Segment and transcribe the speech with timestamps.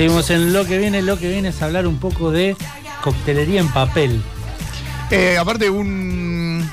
[0.00, 2.56] Seguimos en lo que viene, lo que viene es hablar un poco de
[3.02, 4.22] coctelería en papel.
[5.10, 6.66] Eh, aparte, un,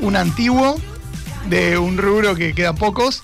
[0.00, 0.74] un antiguo
[1.48, 3.22] de un rubro que quedan pocos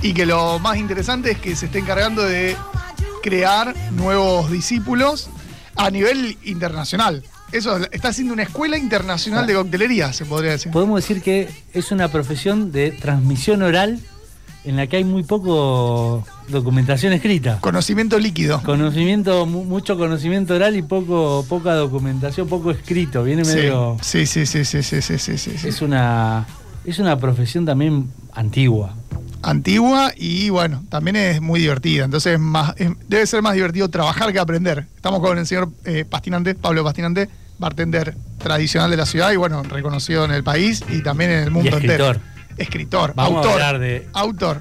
[0.00, 2.56] y que lo más interesante es que se está encargando de
[3.22, 5.28] crear nuevos discípulos
[5.76, 7.22] a nivel internacional.
[7.52, 10.72] Eso está haciendo una escuela internacional de coctelería, se podría decir.
[10.72, 14.00] Podemos decir que es una profesión de transmisión oral
[14.64, 17.58] en la que hay muy poco documentación escrita.
[17.60, 18.62] Conocimiento líquido.
[18.62, 23.22] Conocimiento, mucho conocimiento oral y poco, poca documentación, poco escrito.
[23.22, 23.96] Viene medio.
[24.02, 25.68] Sí, sí, sí, sí, sí, sí, sí, sí.
[25.68, 26.46] Es una,
[26.84, 28.94] es una profesión también antigua.
[29.42, 32.04] Antigua y bueno, también es muy divertida.
[32.04, 34.86] Entonces es más, es, debe ser más divertido trabajar que aprender.
[34.96, 39.62] Estamos con el señor eh, Pastinante, Pablo Pastinante, bartender tradicional de la ciudad y bueno,
[39.62, 42.16] reconocido en el país y también en el mundo y escritor.
[42.16, 42.37] entero.
[42.58, 43.52] Escritor, Vamos a autor.
[43.62, 44.60] hablar de- Autor.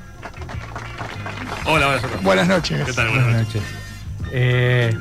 [1.66, 2.24] Hola, buenas noches.
[2.24, 2.86] Buenas noches.
[2.86, 3.08] ¿Qué tal?
[3.10, 3.62] Buenas Buenas noches.
[3.62, 4.30] noches.
[4.32, 4.94] Eh,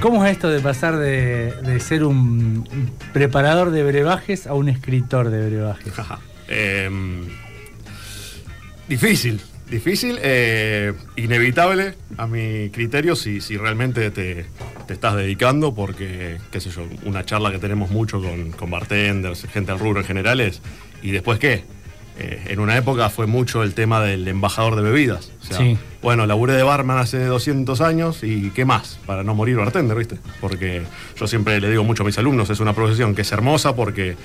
[0.00, 5.30] ¿Cómo es esto de pasar de, de ser un preparador de brebajes a un escritor
[5.30, 5.92] de brebajes?
[6.48, 7.26] Em,
[8.88, 14.46] difícil, difícil, eh, inevitable a mi criterio si, si realmente te,
[14.86, 19.46] te estás dedicando, porque, qué sé yo, una charla que tenemos mucho con, con bartenders,
[19.52, 20.60] gente del rubro en general es,
[21.02, 21.64] ¿y después qué?
[22.20, 25.32] Eh, en una época fue mucho el tema del embajador de bebidas.
[25.40, 25.78] O sea, Sí.
[26.02, 28.98] Bueno, laburé de barman hace 200 años y ¿qué más?
[29.06, 30.18] Para no morir bartender, ¿viste?
[30.40, 30.82] Porque
[31.18, 34.16] yo siempre le digo mucho a mis alumnos, es una profesión que es hermosa porque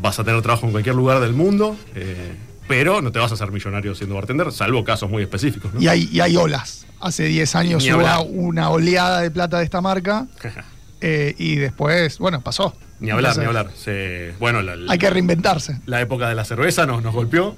[0.00, 2.34] vas a tener trabajo en cualquier lugar del mundo, eh,
[2.68, 5.72] pero no te vas a hacer millonario siendo bartender, salvo casos muy específicos.
[5.72, 5.80] ¿no?
[5.80, 6.86] Y hay, y hay olas.
[7.00, 10.26] Hace 10 años hubo una oleada de plata de esta marca
[11.00, 12.74] eh, y después, bueno, pasó.
[13.02, 13.70] Ni hablar, ni hablar.
[13.74, 15.78] Se- bueno, la, Hay que reinventarse.
[15.86, 17.56] la época de la cerveza nos, nos golpeó.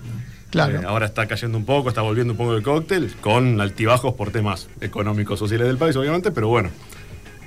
[0.51, 0.81] Claro.
[0.81, 4.31] Eh, ahora está cayendo un poco, está volviendo un poco el cóctel, con altibajos por
[4.31, 6.71] temas económicos, sociales del país, obviamente, pero bueno.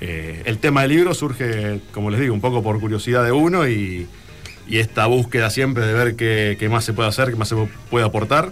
[0.02, 3.68] eh, el tema del libro surge, como les digo, un poco por curiosidad de uno
[3.68, 4.08] y,
[4.68, 7.56] y esta búsqueda siempre de ver qué, qué más se puede hacer, qué más se
[7.90, 8.52] puede aportar.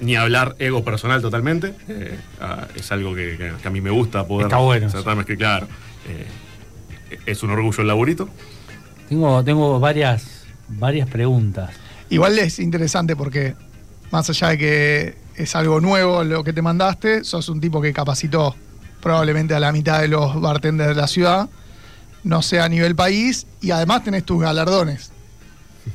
[0.00, 1.74] Ni hablar ego personal totalmente.
[1.88, 5.26] eh, ah, es algo que, que- que a mí me gusta poder Está bueno es
[5.26, 5.68] que claro.
[6.08, 8.28] eh, es un orgullo el laburito.
[9.08, 11.70] Tengo, tengo varias, varias preguntas.
[12.10, 13.54] Igual es interesante porque,
[14.10, 17.92] más allá de que es algo nuevo lo que te mandaste, sos un tipo que
[17.92, 18.54] capacitó
[19.00, 21.48] probablemente a la mitad de los bartenders de la ciudad,
[22.24, 25.10] no sé a nivel país, y además tenés tus galardones.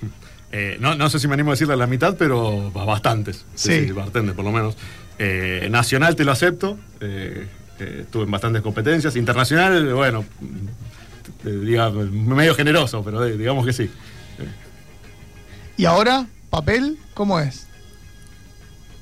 [0.49, 3.45] Eh, no, no sé si me animo a decirle la mitad, pero ba- bastantes.
[3.53, 3.91] Sí.
[3.91, 4.77] bartender, por lo menos.
[5.19, 6.77] Eh, nacional te lo acepto.
[7.01, 7.45] eh,
[7.79, 9.17] eh, estuve en bastantes competencias.
[9.17, 10.23] Internacional, bueno,
[11.47, 13.89] eh, diga, medio generoso, pero eh, digamos que sí.
[15.77, 17.67] Y ahora, papel, ¿cómo es?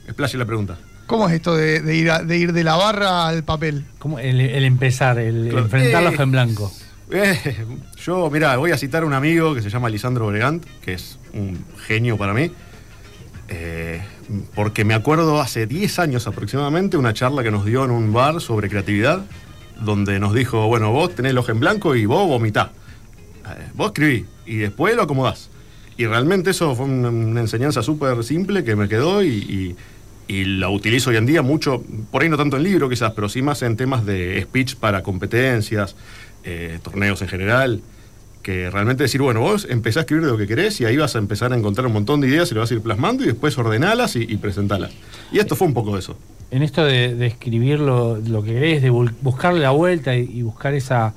[0.06, 0.78] Explaye la pregunta.
[1.08, 3.86] ¿Cómo es esto de, de ir, a- de ir de la barra al papel?
[4.00, 4.20] ¿Cómo?
[4.20, 5.66] El, el empezar, el Claro.
[5.66, 6.72] enfrentar la Eh, en blanco.
[7.12, 7.66] Eh,
[8.04, 11.20] yo, mira, voy a citar a un amigo que se llama Lisandro Bregant, que es
[11.34, 12.52] un genio para mí.
[13.48, 14.02] eh,
[14.56, 18.42] porque me acuerdo hace 10 años aproximadamente una charla que nos dio en un bar
[18.42, 19.24] sobre creatividad,
[19.82, 22.72] donde nos dijo, bueno, vos tenés el ojo en blanco y vos vomitá.
[23.46, 25.50] Eh, vos escribí y después lo acomodás.
[25.98, 29.76] Y realmente eso fue una, enseñanza súper simple que me quedó y,
[30.28, 33.44] la utilizo hoy en día mucho, por ahí no tanto en libro quizás, pero sí
[33.44, 35.96] más en temas de speech para competencias,
[36.44, 37.82] eh, torneos en general,
[38.42, 41.16] que realmente decir, bueno, vos empezás a escribir de lo que querés y ahí vas
[41.16, 43.28] a empezar a encontrar un montón de ideas y lo vas a ir plasmando y
[43.28, 44.94] después ordenalas y, y presentalas.
[45.32, 46.18] Y esto fue un poco eso.
[46.52, 50.42] En esto de, de escribir lo, lo que querés, de buscarle la vuelta y, y
[50.44, 51.14] buscar esa,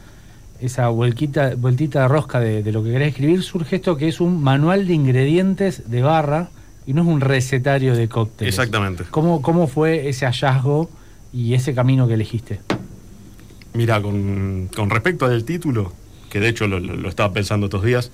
[0.61, 4.21] esa vuelquita, vueltita de rosca de, de lo que querés escribir, surge esto que es
[4.21, 6.49] un manual de ingredientes de barra
[6.87, 8.55] y no es un recetario de cócteles.
[8.55, 9.05] Exactamente.
[9.11, 10.91] ¿Cómo, ¿Cómo fue ese hallazgo
[11.33, 12.61] y ese camino que elegiste?
[13.75, 15.93] Mira, con, con respecto al título,
[16.31, 18.11] que de hecho lo, lo- lo estaba pensando estos días,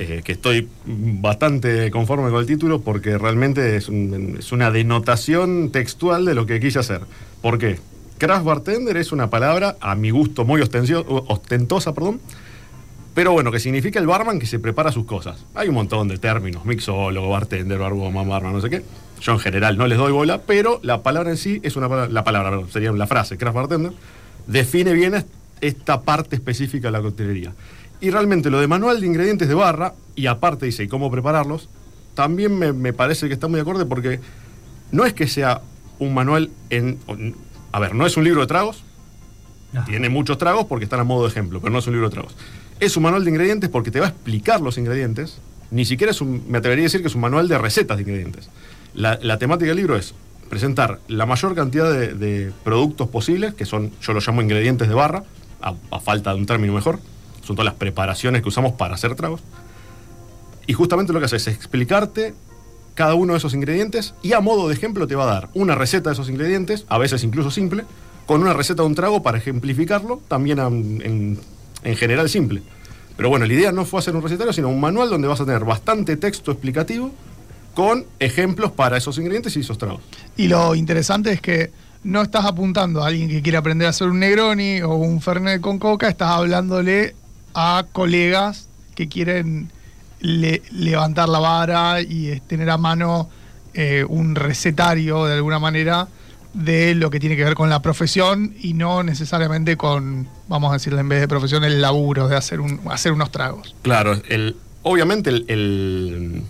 [0.00, 5.70] eh, que estoy bastante conforme con el título porque realmente es, un- es una denotación
[5.70, 7.02] textual de lo que quise hacer.
[7.42, 7.78] ¿Por qué?
[8.18, 12.20] Craft bartender es una palabra, a mi gusto, muy ostentosa, perdón,
[13.14, 15.44] pero bueno, que significa el barman que se prepara sus cosas.
[15.54, 18.82] Hay un montón de términos, mixólogo, bartender, barwoman, barman, no sé qué.
[19.20, 22.10] Yo en general no les doy bola, pero la palabra en sí es una palabra,
[22.12, 23.92] la palabra, perdón, sería la frase, craft bartender,
[24.46, 25.28] define bien est-
[25.60, 27.52] esta parte específica de la coctelería.
[28.00, 31.68] Y realmente lo de manual de ingredientes de barra, y aparte dice, ¿y cómo prepararlos?
[32.14, 34.20] También me, me parece que está muy acorde porque
[34.92, 35.60] no es que sea
[35.98, 36.98] un manual en...
[37.72, 38.82] A ver, no es un libro de tragos,
[39.86, 42.14] tiene muchos tragos porque están a modo de ejemplo, pero no es un libro de
[42.14, 42.34] tragos.
[42.80, 45.38] Es un manual de ingredientes porque te va a explicar los ingredientes.
[45.70, 48.02] Ni siquiera es un, me atrevería a decir que es un manual de recetas de
[48.02, 48.48] ingredientes.
[48.94, 50.14] La, la temática del libro es
[50.48, 54.94] presentar la mayor cantidad de, de productos posibles, que son, yo los llamo ingredientes de
[54.94, 55.22] barra,
[55.62, 56.98] a, a falta de un término mejor,
[57.42, 59.40] son todas las preparaciones que usamos para hacer tragos.
[60.66, 62.34] Y justamente lo que hace es explicarte
[62.94, 65.74] cada uno de esos ingredientes y a modo de ejemplo te va a dar una
[65.74, 67.84] receta de esos ingredientes, a veces incluso simple,
[68.26, 71.38] con una receta de un trago para ejemplificarlo, también am- en,
[71.82, 72.62] en general simple.
[73.16, 75.44] Pero bueno, la idea no fue hacer un recetario, sino un manual donde vas a
[75.44, 77.10] tener bastante texto explicativo
[77.74, 80.00] con ejemplos para esos ingredientes y esos tragos.
[80.36, 81.70] Y lo interesante es que
[82.02, 85.60] no estás apuntando a alguien que quiere aprender a hacer un Negroni o un Fernet
[85.60, 87.14] con coca, estás hablándole
[87.54, 89.70] a colegas que quieren
[90.20, 93.28] le- levantar la vara y tener a mano
[93.74, 96.08] eh, un recetario de alguna manera
[96.52, 100.74] de lo que tiene que ver con la profesión y no necesariamente con, vamos a
[100.74, 103.74] decirle en vez de profesión, el laburo de hacer, un, hacer unos tragos.
[103.82, 106.42] Claro, el, obviamente el, el-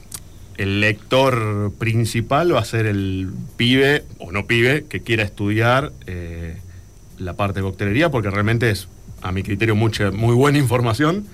[0.57, 6.59] el lector principal va a ser el pibe, o no pibe, que quiera estudiar eh,
[7.19, 8.87] la parte de coctelería, porque realmente es,
[9.23, 11.27] a mi criterio, mucha, muy buena información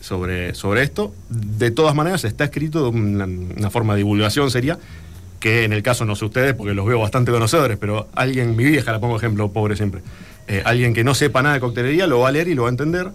[0.00, 1.14] sobre, sobre esto.
[1.28, 4.78] De todas maneras, está escrito de una, forma de divulgación sería
[5.40, 8.64] que en el caso, no sé ustedes, porque los veo bastante conocedores, pero alguien, mi
[8.64, 10.02] vieja la pongo ejemplo, pobre siempre,
[10.46, 12.68] eh, alguien que no sepa nada de coctelería lo va a leer y lo va
[12.68, 13.10] a entender.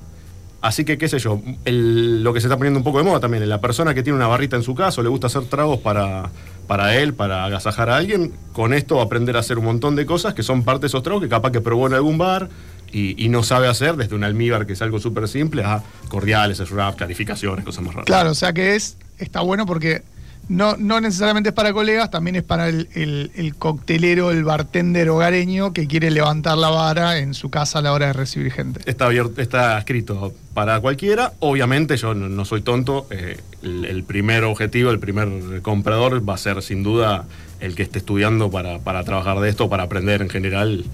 [0.60, 3.48] Así que, qué sé yo, lo que se está poniendo un poco de moda también,
[3.48, 6.32] la persona que tiene una barrita en su casa o le gusta hacer tragos para,
[6.66, 9.96] para él, para agasajar a alguien, con esto va a aprender a hacer un montón
[9.96, 12.50] de cosas que son parte de esos tragos que capaz que probó en algún bar
[12.92, 16.60] y, y no sabe hacer, desde un almíbar que es algo súper simple, a cordiales,
[16.72, 18.06] wraps, clarificaciones, cosas más raras.
[18.06, 20.04] Claro, o sea que es está bueno porque
[20.50, 25.10] no, no necesariamente es para colegas, también es para el, el- el coctelero, el bartender
[25.10, 28.80] hogareño que quiere levantar la vara en su casa a la hora de recibir gente.
[28.86, 31.34] Está, abierto, está escrito para cualquiera.
[31.40, 33.08] Obviamente, yo no, no soy tonto.
[33.12, 37.26] eh, el, el primer objetivo, el primer comprador va a ser sin duda
[37.60, 40.86] el que esté estudiando para, para trabajar de esto, para aprender en general.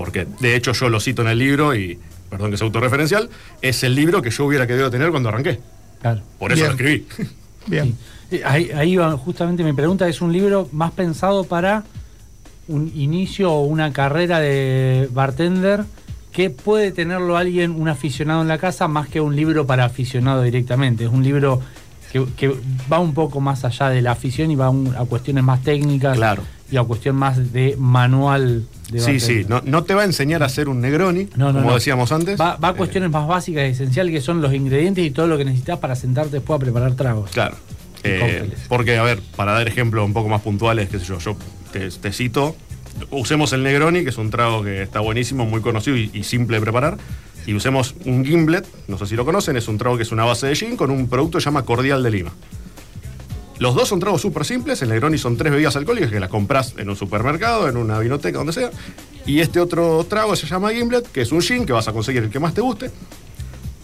[0.00, 1.98] Porque de hecho yo lo cito en el libro y,
[2.30, 3.28] perdón que sea autorreferencial,
[3.60, 5.60] es el libro que yo hubiera querido tener cuando arranqué.
[6.00, 6.22] Claro.
[6.38, 6.66] Por eso Bien.
[6.68, 7.06] lo escribí.
[7.66, 7.94] Bien.
[8.30, 11.84] Sí, Ahí, ahí va justamente mi pregunta, es un libro más pensado para
[12.66, 15.84] un inicio o una carrera de bartender
[16.32, 20.40] que puede tenerlo alguien, un aficionado en la casa, más que un libro para aficionado
[20.40, 21.04] directamente.
[21.04, 21.60] Es un libro
[22.10, 22.54] que, que
[22.90, 25.62] va un poco más allá de la afición y va a, un- a cuestiones más
[25.62, 26.42] técnicas Claro.
[26.72, 28.64] y a cuestión más de manual
[28.98, 31.74] Sí, sí, no, no te va a enseñar a hacer un Negroni, No, no, como
[31.74, 32.40] decíamos antes.
[32.40, 35.26] Va, va a Eh, cuestiones más básicas y esenciales que son los ingredientes y todo
[35.26, 37.30] lo que necesitas para sentarte después a preparar tragos.
[37.30, 37.56] Claro.
[38.02, 41.36] Eh, porque, a ver, para dar ejemplos un poco más puntuales, qué sé yo, yo
[41.72, 42.56] te, te cito,
[43.10, 46.56] usemos el Negroni, que es un trago que está buenísimo, muy conocido y, y simple
[46.56, 46.96] de preparar,
[47.46, 50.24] y usemos un Gimlet, no sé si lo conocen, es un trago que es una
[50.24, 52.32] base de gin con un producto que se llama Cordial de Lima.
[53.60, 56.74] Los dos son tragos súper simples, el Negroni son tres bebidas alcohólicas que las compras
[56.78, 58.70] en un supermercado, en una vinoteca, donde sea,
[59.26, 62.22] y este otro trago se llama Gimlet, que es un gin que vas a conseguir
[62.24, 62.90] el que más te guste,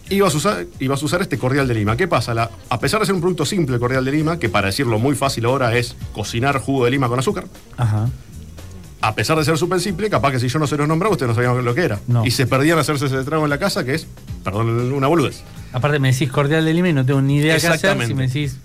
[0.09, 1.95] y vas, a usar, y vas a usar este cordial de lima.
[1.97, 2.33] ¿Qué pasa?
[2.33, 4.99] La- a pesar de ser un producto simple, el cordial de lima, que para decirlo
[4.99, 7.45] muy fácil ahora es cocinar jugo de lima con azúcar,
[7.77, 8.09] Ajá.
[9.03, 11.29] a pesar de ser súper simple, capaz que si yo no se los nombraba, ustedes
[11.29, 12.01] no sabían lo que era.
[12.07, 12.25] No.
[12.25, 14.07] Y se perdían hacerse ese trago en la casa, que es,
[14.43, 15.43] perdón, una boludez.
[15.75, 18.07] Aparte me decís cordial de lima y no tengo ni idea qué hacer.
[18.07, 18.57] Si me decís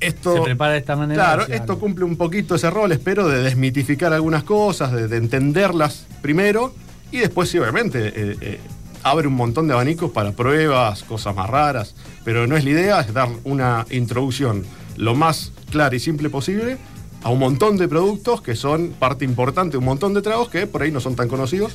[0.00, 1.22] Esto, se prepara de esta manera.
[1.22, 6.06] Claro, esto cumple un poquito ese rol, espero, de desmitificar algunas cosas, de, de entenderlas
[6.22, 6.72] primero,
[7.10, 8.60] y después, sí, obviamente, eh, eh,
[9.02, 13.00] abre un montón de abanicos para pruebas, cosas más raras, pero no es la idea,
[13.00, 14.64] es dar una introducción
[14.96, 16.76] lo más clara y simple posible
[17.22, 20.82] a un montón de productos que son parte importante, un montón de tragos que por
[20.82, 21.74] ahí no son tan conocidos.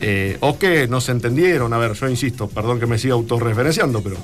[0.00, 1.72] eh, o que no se entendieron.
[1.72, 4.16] A ver, yo insisto, perdón que me siga autorreferenciando, pero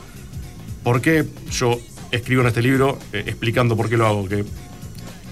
[0.82, 1.78] ¿por qué yo
[2.10, 4.28] escribo en este libro eh, explicando por qué lo hago?
[4.28, 4.44] Que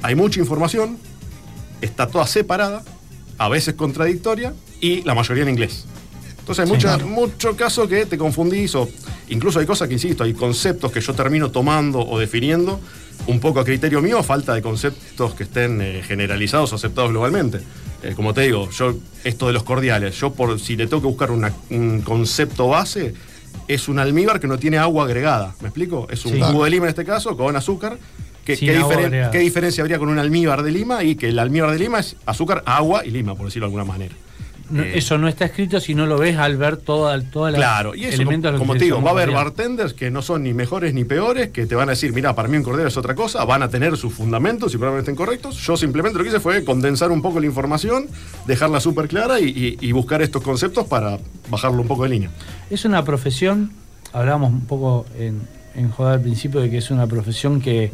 [0.02, 0.98] hay mucha información,
[1.80, 2.82] está toda separada,
[3.38, 5.86] a veces contradictoria, y la mayoría en inglés.
[6.40, 7.06] Entonces hay Sí, mucha- claro.
[7.08, 8.88] mucho caso que te confundís, o
[9.28, 12.80] incluso hay cosas que, insisto, hay conceptos que yo termino tomando o definiendo,
[13.26, 17.60] un poco a criterio mío, falta de conceptos que estén eh, generalizados o aceptados globalmente.
[18.02, 21.08] Eh, como te digo, yo, esto de los cordiales, yo por si le tengo que
[21.08, 23.14] buscar una- un concepto base,
[23.68, 25.54] es un almíbar que no tiene agua agregada.
[25.60, 26.06] ¿Me explico?
[26.10, 26.40] Es un Sí.
[26.40, 27.98] jugo de lima en este caso, con azúcar.
[28.44, 31.02] ¿Qué, diferen- qué diferencia habría con un almíbar de lima?
[31.02, 33.84] Y que el almíbar de lima es azúcar, agua y lima, por decirlo de alguna
[33.84, 34.14] manera.
[34.70, 37.58] No- Eh, eso no está escrito si no lo ves al ver toda, toda la
[37.58, 40.54] Claro, y eso, elementos como, te digo, va a haber bartenders que no son ni
[40.54, 43.14] mejores ni peores, que te van a decir, mira, para mí un cordero es otra
[43.14, 45.56] cosa, van a tener sus fundamentos y probablemente estén correctos.
[45.58, 48.06] Yo simplemente lo que hice fue condensar un poco la información,
[48.46, 51.18] dejarla súper clara y, y- y buscar estos conceptos para
[51.50, 52.30] bajarlo un poco de línea.
[52.70, 53.72] Es una profesión,
[54.12, 55.42] hablábamos un poco en,
[55.76, 57.92] en Joda al principio de que es una profesión que,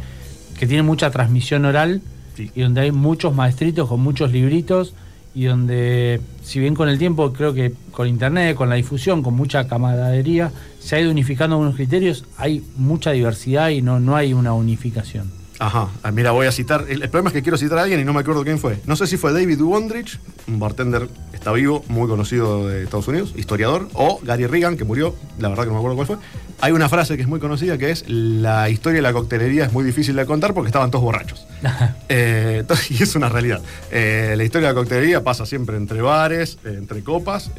[0.59, 2.03] que tiene mucha transmisión oral
[2.37, 2.51] Sí.
[2.55, 4.95] y donde hay muchos maestritos con muchos libritos
[5.35, 9.35] y donde, si bien con el tiempo, creo que con internet, con la difusión, con
[9.35, 14.33] mucha camaradería, se ha ido unificando algunos criterios, hay mucha diversidad y no, no hay
[14.33, 15.31] una unificación.
[15.61, 16.87] Ajá, ah, mira, voy a citar.
[16.89, 18.79] El, problema es que quiero citar a alguien y no me acuerdo quién fue.
[18.87, 20.19] No sé si fue David Wondrich,
[20.49, 21.07] un bartender
[21.41, 25.65] está vivo, muy conocido de Estados Unidos, historiador, o Gary Reagan, que murió, la verdad
[25.65, 26.17] que no me acuerdo cuál fue.
[26.61, 29.73] Hay una frase que es muy conocida que es: La historia de la coctelería es
[29.73, 31.47] muy difícil de contar porque estaban todos borrachos.
[32.11, 33.63] Eh, y es una realidad.
[33.91, 37.51] Eh, la historia de la coctelería pasa siempre entre bares, eh, entre copas.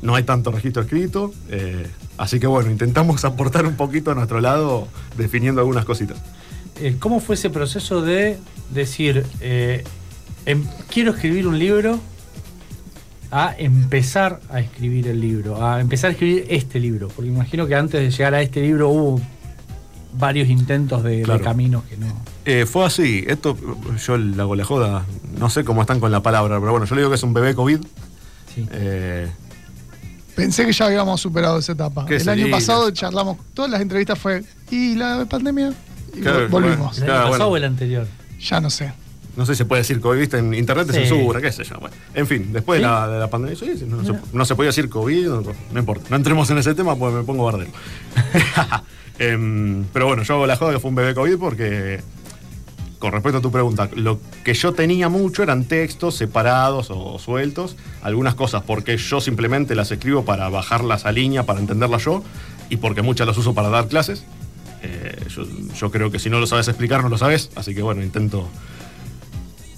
[0.00, 1.34] no hay tanto registro escrito.
[2.16, 4.88] así que bueno, intentamos aportar un poquito a nuestro lado
[5.18, 6.16] definiendo algunas cositas.
[6.98, 8.38] ¿Cómo fue ese proceso de
[8.70, 9.26] decir,
[10.46, 12.00] em- quiero escribir un libro,
[13.30, 17.08] a empezar a escribir el libro, a empezar a escribir este libro?
[17.08, 19.20] Porque imagino que antes de llegar a este libro hubo
[20.18, 21.42] varios intentos de, de Claro.
[21.44, 22.06] caminos que no.
[22.44, 23.56] Eh, fue así, esto
[24.06, 25.04] yo le hago la joda,
[25.38, 27.34] no sé cómo están con la palabra, pero bueno, yo le digo que es un
[27.34, 27.80] bebé COVID.
[28.54, 28.66] Sí.
[28.72, 29.28] Eh,
[30.34, 32.04] Pensé que ya habíamos superado esa etapa.
[32.04, 35.72] ¿Qué El año pasado charlamos, todas las entrevistas fue, ¿y la pandemia?
[36.14, 36.98] Y Claro, volvimos.
[36.98, 37.52] ¿El año Claro, pasado bueno.
[37.52, 38.06] o el anterior?
[38.40, 38.92] Ya no sé.
[39.36, 41.06] No sé si se puede decir COVID, viste, en internet te Sí.
[41.06, 41.78] censura, qué sé yo.
[41.78, 42.82] Bueno, en fin, después ¿Sí?
[42.84, 45.78] de, la, de la pandemia, sí, no, se, no se podía decir COVID, no, no
[45.78, 46.06] importa.
[46.10, 47.70] No entremos en ese tema porque me pongo bardero.
[49.18, 52.02] Em, pero bueno, yo hago la joda que fue un bebé COVID porque,
[52.98, 57.76] con respecto a tu pregunta, lo que yo tenía mucho eran textos separados o sueltos,
[58.02, 62.22] algunas cosas porque yo simplemente las escribo para bajarlas a línea, para entenderlas yo,
[62.68, 64.24] y porque muchas las uso para dar clases.
[64.82, 67.80] Eh, yo, yo creo que si no lo sabes explicar, no lo sabes, así que
[67.80, 68.46] bueno, intento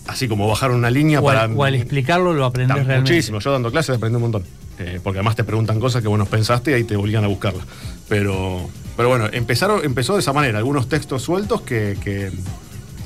[0.08, 1.42] así como bajar una línea O para...
[1.44, 3.12] al, o al explicarlo lo aprendes Tam- realmente.
[3.12, 4.42] Muchísimo, yo dando clases aprendí un montón.
[4.80, 7.26] Eh, porque además te preguntan cosas que vos no pensaste y ahí te obligan a
[7.28, 7.64] buscarlas.
[8.08, 12.30] Pero, pero bueno, empezaron, empezó de esa manera, algunos textos sueltos que, que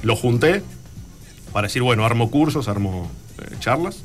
[0.02, 0.62] los junté
[1.52, 4.02] para decir, bueno, armo cursos, armo eh, charlas.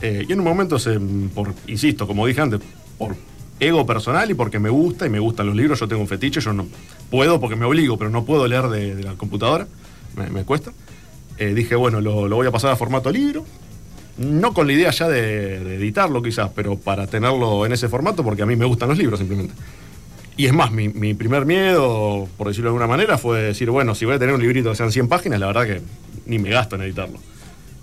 [0.00, 2.60] Eh, y en un momento, se, por, insisto, como dije antes,
[2.98, 3.14] por
[3.60, 6.40] ego personal y porque me gusta y me gustan los libros, yo tengo un fetiche,
[6.40, 6.66] yo no
[7.10, 9.68] puedo porque me obligo, pero no puedo leer de, de la computadora,
[10.16, 10.72] me, me cuesta.
[11.38, 13.44] Eh, dije, bueno, lo, lo voy a pasar a formato libro,
[14.18, 18.22] no con la idea ya de, de editarlo quizás, pero para tenerlo en ese formato
[18.22, 19.54] porque a mí me gustan los libros simplemente.
[20.36, 23.94] Y es más, mi, mi primer miedo, por decirlo de alguna manera, fue decir, bueno,
[23.94, 25.80] si voy a tener un librito que sean 100 páginas, la verdad que
[26.26, 27.18] ni me gasto en editarlo.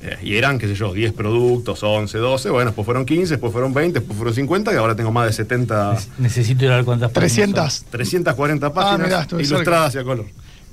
[0.01, 3.51] Eh, y eran, qué sé yo, 10 productos, 11, 12, bueno, después fueron 15, después
[3.51, 6.85] fueron 20, después fueron 50, y ahora tengo más de 70, Necesito ir a ver
[6.85, 7.85] cuántas páginas 300.
[7.91, 10.25] 340 páginas Ah, mirá, ilustradas y a color.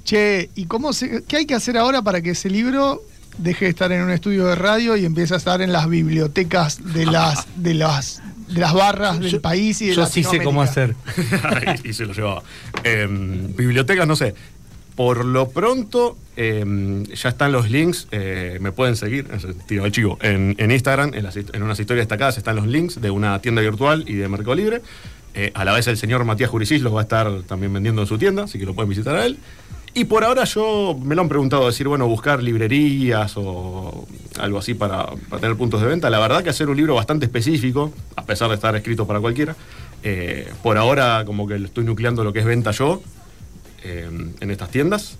[0.06, 3.02] Che, ¿y cómo se, qué hay que hacer ahora para que ese libro
[3.38, 6.94] deje de estar en un estudio de radio y empiece a estar en las bibliotecas
[6.94, 10.40] de las de las de las barras del Yo- país y de Yo sí sé
[10.42, 10.94] cómo hacer.
[11.84, 12.42] y, y se lo llevaba.
[12.84, 14.34] Em, bibliotecas, no sé.
[14.94, 19.26] Por lo pronto, em, ya están los links, eh, me pueden seguir,
[19.66, 22.66] tiro el chivo, en, en Instagram, en, las hist- en unas historias destacadas están los
[22.66, 24.80] links de una tienda virtual y de Mercado Libre.
[25.34, 28.08] Eh, a la vez el señor Matías Juricis los va a estar también vendiendo en
[28.08, 29.36] su tienda, así que lo pueden visitar a él.
[29.96, 34.06] Y por ahora yo me lo han preguntado, decir, bueno, buscar librerías o
[34.38, 35.06] algo así para,
[35.40, 36.10] tener puntos de venta.
[36.10, 39.56] La verdad que hacer un libro bastante específico, a pesar de estar escrito para cualquiera.
[40.02, 43.00] eh, por ahora como que estoy nucleando lo que es venta yo
[43.84, 44.06] eh,
[44.38, 45.16] en estas tiendas.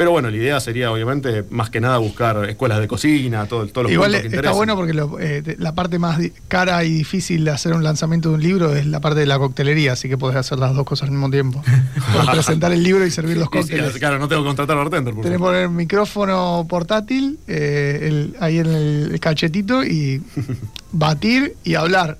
[0.00, 3.82] Pero bueno, la idea sería obviamente más que nada buscar escuelas de cocina, todo, todos
[3.82, 4.56] los Igual que está interesen.
[4.56, 8.36] bueno porque lo- eh, la parte más cara y difícil de hacer un lanzamiento de
[8.36, 11.08] un libro es la parte de la coctelería, así que podés hacer las dos cosas
[11.08, 11.62] al mismo tiempo.
[12.32, 13.92] Presentar el libro y servir los cócteles.
[13.98, 18.36] claro, no tengo que contratar a bartender, por Tenés que poner micrófono portátil eh, el-
[18.40, 20.22] ahí en el cachetito y
[20.92, 22.16] batir y hablar.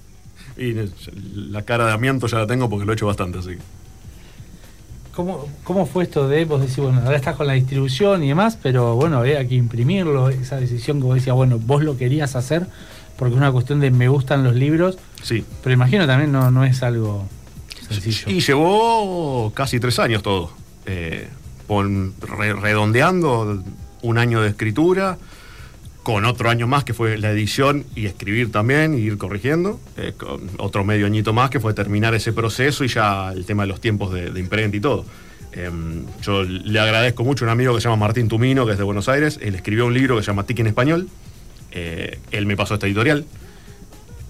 [0.59, 0.91] Y eh,
[1.35, 3.59] la cara de amianto ya la tengo porque lo he hecho bastante, así que.
[5.21, 8.57] ¿Cómo, ¿Cómo fue esto de vos decís, bueno, ahora estás con la distribución y demás,
[8.63, 12.67] pero bueno, había que imprimirlo, esa decisión que vos decías, bueno, vos lo querías hacer
[13.19, 15.45] porque es una cuestión de me gustan los libros, Sí.
[15.63, 17.27] pero imagino también no, no es algo
[17.87, 18.31] sencillo.
[18.31, 20.53] Y llevó casi tres años todo.
[20.87, 21.29] Eh,
[21.69, 23.63] re- redondeando
[24.03, 25.19] un año de escritura,
[26.13, 30.13] con otro año más que fue la edición y escribir también, y ir corrigiendo, eh,
[30.59, 33.81] otro medio añito más que fue terminar ese proceso y ya el tema de los
[33.81, 35.05] tiempos de, imprenta y todo.
[35.53, 35.71] Eh,
[36.23, 38.83] yo le agradezco mucho a un amigo que se llama Martín Tumino, que es de
[38.83, 41.09] Buenos Aires, él escribió un libro que se llama Tiki en Español,
[41.73, 43.25] Eh, él me pasó esta editorial,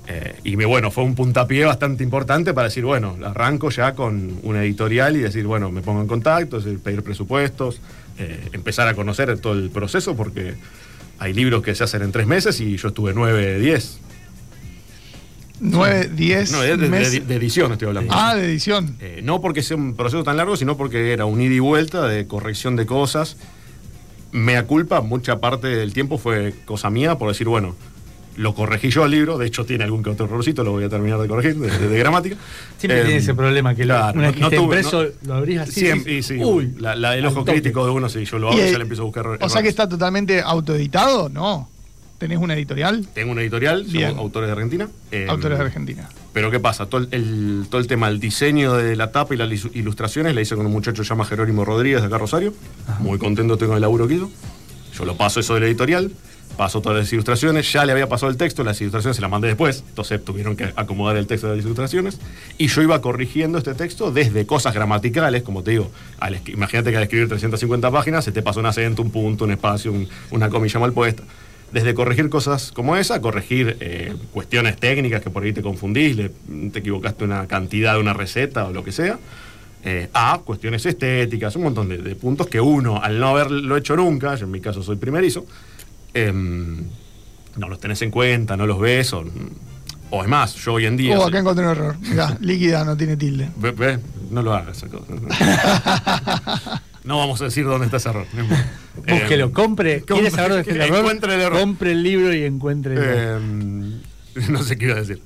[0.07, 4.39] eh, y me, bueno, fue un puntapié bastante importante para decir, bueno, arranco ya con
[4.43, 7.81] una editorial y decir, bueno, me pongo en contacto, es decir, pedir presupuestos,
[8.53, 10.53] empezar a conocer todo el proceso, porque
[11.21, 14.01] hay libros que se hacen en tres meses y yo estuve nueve, diez.
[15.63, 18.15] 9, 10 No, de edición estoy hablando.
[18.17, 18.97] Ah, de edición.
[18.99, 22.09] Eh, no porque sea un proceso tan largo, sino porque era un ida y vuelta
[22.09, 23.37] de corrección de cosas.
[24.33, 27.77] mea culpa, mucha parte del tiempo fue cosa mía por decir, bueno,
[28.37, 30.89] lo corregí yo al libro, de hecho tiene algún que otro errorcito, lo voy a
[30.89, 32.37] terminar de corregir, de, de- de gramática.
[32.79, 34.65] Siempre Eh, tiene ese problema que lo- claro, una vez no- que no esté tuve-
[34.65, 35.73] impreso, no- lo abrís así.
[35.81, 38.49] Siempre, y y sí, uy, la, la- el ojo crítico de uno, sí, yo lo
[38.49, 39.63] hago Y, y ya le empiezo a buscar O sea errores.
[39.63, 41.69] que está totalmente autoeditado, ¿no?
[42.19, 43.07] ¿Tenés una editorial?
[43.15, 44.17] Tengo una editorial, somos Bien.
[44.19, 44.89] autores de Argentina.
[45.11, 46.09] eh, Autores de Argentina.
[46.35, 46.85] Pero ¿qué pasa?
[46.87, 50.35] Todo el, el- todo el tema, el diseño de la tapa y las ilu- ilustraciones,
[50.35, 52.53] la hice con un muchacho que se llama Jerónimo Rodríguez de acá Rosario.
[53.01, 54.31] Muy contento con el laburo que hizo.
[54.97, 56.13] Yo lo paso eso de la editorial,
[56.61, 59.49] paso todas las ilustraciones, ya le había pasado el texto, las ilustraciones se las mandé
[59.49, 62.21] después, entonces tuvieron que acomodar el texto de las ilustraciones.
[62.59, 66.99] Y yo iba corrigiendo este texto desde cosas gramaticales, como te digo, al imagínate que
[66.99, 70.51] al escribir 350 páginas se te pasa un acento, un punto, un espacio, un- una
[70.51, 71.23] comilla mal puesta
[71.73, 76.31] desde corregir cosas como esa, corregir eh, cuestiones técnicas que por ahí te confundís, le-
[76.73, 79.19] te equivocaste una cantidad de una receta o lo que sea,
[79.83, 83.97] eh, a cuestiones estéticas, un montón de, de puntos que uno, al no haberlo hecho
[83.97, 85.47] nunca, yo en mi caso soy primerizo,
[86.15, 86.85] em,
[87.57, 89.25] no los tenés en cuenta, no los ves, o,
[90.11, 91.17] o es más, yo hoy en día...
[91.19, 91.97] Oh, soy- acá encontré un error.
[92.01, 93.49] Mirá, líquida no tiene tilde.
[93.57, 93.99] Ve, ve,
[94.31, 94.85] no lo hagas.
[97.05, 98.27] No vamos a decir dónde está ese error.
[98.97, 100.01] Búsquelo, Eh, compre.
[100.01, 100.99] compre, ¿Quieres saber dónde está el error?
[100.99, 101.59] encuentre el error.
[101.61, 103.41] Compre el libro y encuentre el error.
[103.43, 105.21] Eh, no sé qué iba a decir.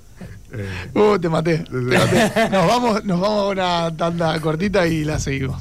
[0.52, 1.58] Eh, Uh, te maté.
[1.58, 2.48] te maté.
[2.52, 3.48] Nos vamos, nos vamos a
[3.88, 5.60] una tanda cortita y la seguimos.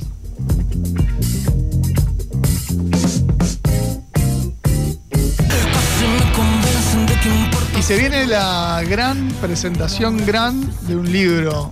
[7.83, 11.69] Y se viene la gran presentación gran de un libro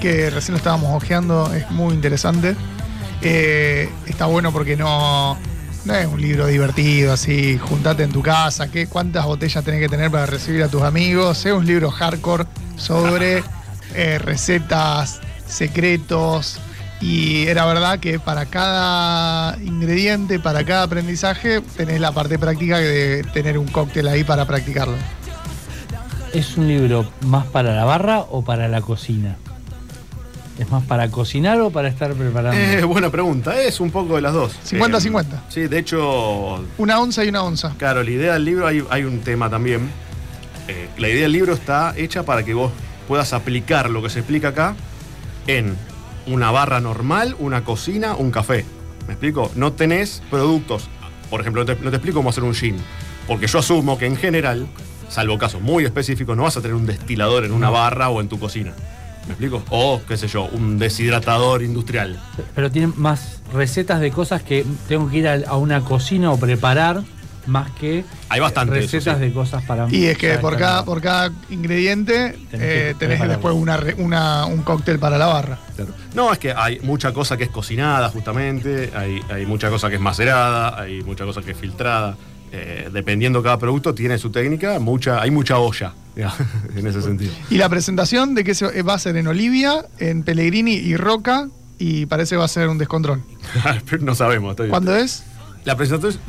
[0.00, 2.56] que recién lo estábamos hojeando, es muy interesante.
[3.22, 5.38] Eh, está bueno porque no,
[5.84, 9.88] no es un libro divertido, así, juntate en tu casa, ¿qué, cuántas botellas tenés que
[9.88, 11.46] tener para recibir a tus amigos.
[11.46, 12.46] Es un libro hardcore
[12.76, 13.44] sobre
[13.94, 16.58] eh, recetas, secretos.
[17.00, 23.22] Y era verdad que para cada ingrediente, para cada aprendizaje, tenés la parte práctica de
[23.32, 24.96] tener un cóctel ahí para practicarlo.
[26.34, 29.36] ¿Es un libro más para la barra o para la cocina?
[30.58, 32.58] ¿Es más para cocinar o para estar preparando?
[32.60, 34.52] eh, buena pregunta, es un poco de las dos.
[34.68, 35.22] 50-50.
[35.22, 37.74] Eh, sí, de hecho, Una onza y una onza.
[37.76, 39.90] claro, la idea del libro, hay, hay un tema también.
[40.68, 42.72] Eh, la idea del libro está hecha para que vos
[43.08, 44.74] puedas aplicar lo que se explica acá
[45.46, 45.76] en
[46.26, 48.64] una barra normal, una cocina, un café.
[49.06, 49.50] ¿Me explico?
[49.56, 50.88] No tenés productos.
[51.30, 52.76] Por ejemplo, no te, no te explico cómo hacer un gin.
[53.26, 54.66] Porque yo asumo que en general,
[55.08, 58.28] salvo casos muy específicos, no vas a tener un destilador en una barra o en
[58.28, 58.72] tu cocina.
[59.26, 59.62] ¿Me explico?
[59.70, 62.20] O, qué sé yo, un deshidratador industrial.
[62.54, 66.38] Pero tienen más recetas de cosas que tengo que ir a, a una cocina o
[66.38, 67.02] preparar
[67.46, 69.24] más que Hay bastante eso, recetas sí.
[69.24, 73.20] de cosas para Y es que por cada, por cada ingrediente Tenés que eh, tenés
[73.28, 75.58] después una, un cóctel para la barra.
[75.76, 75.92] Claro.
[76.14, 79.96] No, es que hay mucha cosa que es cocinada, justamente, hay, hay mucha cosa que
[79.96, 82.16] es macerada, hay mucha cosa que es filtrada.
[82.56, 85.92] Eh, dependiendo cada producto, tiene su técnica, mucha, hay mucha olla,
[86.76, 87.32] en ese sentido.
[87.50, 91.48] Y la presentación de que se, va a ser en Olivia, en Pellegrini y Roca,
[91.80, 93.22] y parece va a ser un descontrol.
[94.00, 94.52] No sabemos.
[94.52, 95.24] estoy- ¿Cuándo es?
[95.64, 96.22] La presentación,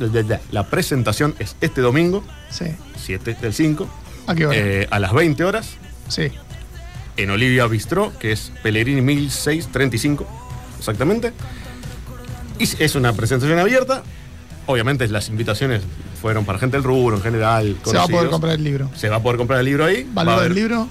[0.50, 2.64] la presentación es este domingo, Sí.
[2.96, 3.88] 7 del 5,
[4.26, 4.58] ¿A qué hora?
[4.58, 5.74] eh, a las 20 horas,
[6.08, 6.32] sí.
[7.18, 10.26] en Olivia Bistró, que es Pellegrini 1635,
[10.78, 11.32] exactamente.
[12.58, 14.02] Y es una presentación abierta.
[14.68, 15.82] Obviamente las invitaciones
[16.16, 17.76] fueron para gente del rubro en general.
[17.84, 18.30] Se va a poder conocidos.
[18.32, 18.90] comprar el libro.
[18.94, 20.08] Se va a poder comprar el libro ahí.
[20.12, 20.88] ¿Valor del libro?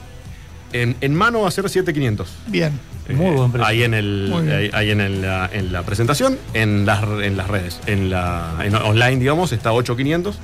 [0.73, 2.29] En, en mano va a ser 7500.
[2.47, 2.79] Bien.
[3.09, 3.67] Muy buen precio.
[3.67, 7.47] Ahí en el ahí, ahí en, el- la, en la presentación, en las, en las
[7.47, 10.35] redes, en la en online, digamos, está 8500,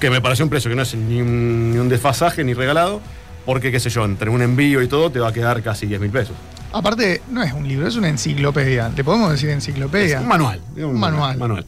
[0.00, 3.00] que me parece un precio que no es ni un, ni un desfasaje ni regalado,
[3.46, 6.00] porque qué sé yo, entre un envío y todo te va a quedar casi 10
[6.00, 6.34] mil pesos.
[6.72, 8.88] Aparte, no es un libro, es una enciclopedia.
[8.96, 10.20] ¿Le podemos decir Es enciclopedia?
[10.20, 10.60] un manual.
[10.76, 11.38] es Un manual.
[11.38, 11.64] manual.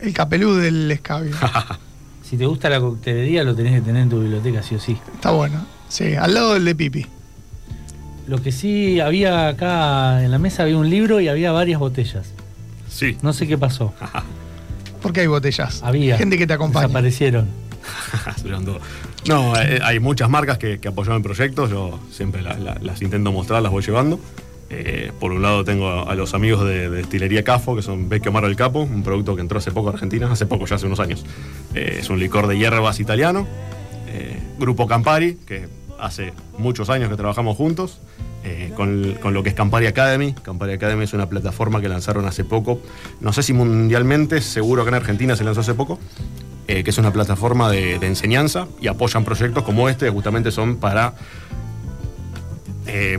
[0.00, 1.34] El capelú del escabio.
[2.28, 4.98] Si te gusta la coctelería, lo tenés que tener en tu biblioteca, sí o sí.
[5.14, 5.64] Está bueno.
[5.88, 7.06] Sí, al lado del de Pipi.
[8.26, 12.26] Lo que sí había acá en la mesa había un libro y había varias botellas.
[12.90, 13.16] Sí.
[13.22, 13.94] No sé qué pasó.
[15.00, 15.82] Porque hay botellas.
[15.82, 16.18] Había.
[16.18, 16.88] Gente que te acompaña.
[16.88, 17.48] Desaparecieron.
[19.26, 23.00] No, eh, hay muchas marcas que, que apoyaron el proyecto, yo siempre la- la- las
[23.00, 24.20] intento mostrar, las voy llevando.
[24.70, 28.30] Eh, por un lado tengo a, los amigos de, de Destilería Cafo, que son Vecchio
[28.30, 30.86] Amaro del Capo, un producto que entró hace poco a Argentina, hace poco, ya hace
[30.86, 31.24] unos años.
[31.74, 33.46] Eh, es un licor de hierbas italiano.
[34.08, 38.00] Eh, Grupo Campari, que hace muchos años que trabajamos juntos,
[38.76, 40.32] con, con lo que es Campari Academy.
[40.32, 42.80] Campari Academy es una plataforma que lanzaron hace poco,
[43.20, 45.98] no sé si mundialmente, seguro que en Argentina se lanzó hace poco,
[46.66, 51.14] que es una plataforma de, de enseñanza y apoyan proyectos como este, justamente son para
[52.88, 53.18] eh,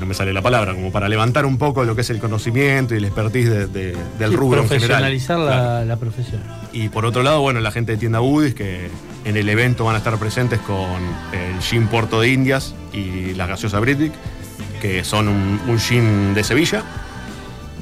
[0.00, 2.94] no me sale la palabra, como para levantar un poco lo que es el conocimiento
[2.94, 4.88] y el expertise de- de- del Sí, rubro en general.
[4.88, 5.84] profesionalizar la, Claro.
[5.86, 6.40] la profesión.
[6.72, 8.88] Y por otro lado, bueno, la gente de tienda Budis que
[9.24, 10.78] en el evento van a estar presentes con
[11.32, 14.12] el gin Puerto de Indias y la gaseosa Britic,
[14.80, 16.82] que son un, un gin de Sevilla,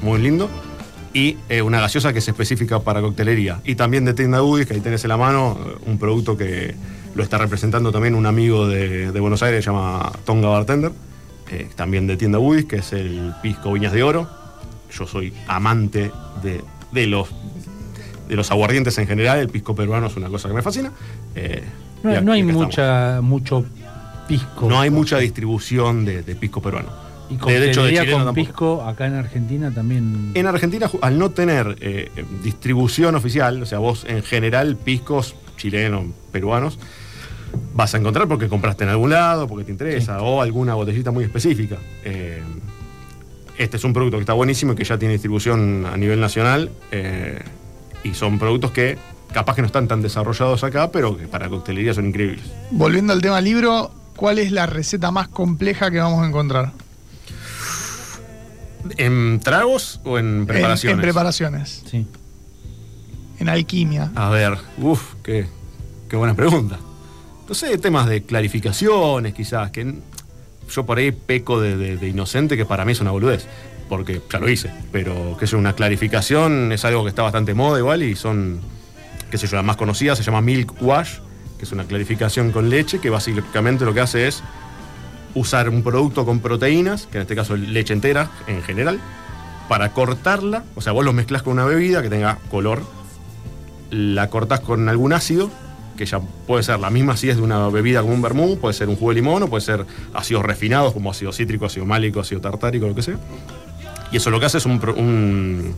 [0.01, 0.49] muy lindo,
[1.13, 3.59] y eh, una gaseosa que es específica para coctelería.
[3.65, 6.75] Y también de tienda Budis, que ahí tenés en la mano, eh, un producto que
[7.15, 10.91] lo está representando también un amigo de, de Buenos Aires, se llama Tonga Bartender,
[11.51, 14.29] eh, también de tienda Budis, que es el pisco Viñas de Oro.
[14.91, 16.11] Yo soy amante
[16.43, 16.61] de,
[16.91, 17.29] de los
[18.27, 20.91] de los aguardientes en general, el pisco peruano es una cosa que me fascina.
[21.35, 21.63] Eh,
[22.03, 23.65] No, hay mucha, mucho
[24.27, 24.69] pisco.
[24.69, 26.89] No hay mucha distribución de, de pisco peruano.
[27.29, 28.33] Y de hecho, de con tampoco.
[28.33, 30.31] pisco acá en Argentina también.
[30.33, 32.09] En Argentina, al no tener eh,
[32.43, 36.77] distribución oficial, o sea, vos en general piscos chilenos, peruanos,
[37.73, 41.23] vas a encontrar porque compraste en algún lado, porque te interesa, o alguna botellita muy
[41.23, 41.77] específica.
[42.03, 42.41] Eh,
[43.57, 46.71] este es un producto que está buenísimo y que ya tiene distribución a nivel nacional.
[46.91, 47.39] eh,
[48.03, 48.97] y son productos que
[49.31, 52.43] capaz que no están tan desarrollados acá, pero que para coctelería son increíbles.
[52.71, 56.71] Volviendo al tema libro, ¿cuál es la receta más compleja que vamos a encontrar?
[58.97, 60.95] ¿En tragos o en En- preparaciones?
[60.95, 61.83] En, preparaciones.
[61.89, 62.07] Sí.
[63.39, 64.11] En alquimia.
[64.15, 65.47] A ver, uff, qué,
[66.09, 66.79] qué buena pregunta.
[67.51, 69.95] No sé, temas de clarificaciones quizás, que
[70.69, 73.45] yo por ahí peco de, inocente, que para mí es una boludez,
[73.89, 77.77] porque ya lo hice, pero que es una clarificación, es algo que está bastante moda
[77.77, 78.61] igual y son,
[79.29, 81.15] qué sé yo, la más conocida se llama Milk Wash,
[81.59, 84.41] que es una clarificación con leche, que básicamente lo que hace es
[85.35, 89.01] usar un producto con proteínas, que en este caso es leche entera en general,
[89.67, 92.81] para cortarla, o sea, vos lo mezclas con una bebida que tenga color,
[93.89, 95.51] la cortás con algún ácido,
[96.01, 98.89] que ya puede ser la misma acidez de una bebida como un vermú, puede ser
[98.89, 99.85] un jugo de limón o puede ser
[100.15, 103.19] ácidos refinados como ácido cítrico, ácido málico, ácido tartárico, lo que sea.
[104.11, 105.75] Y eso lo que hace es un,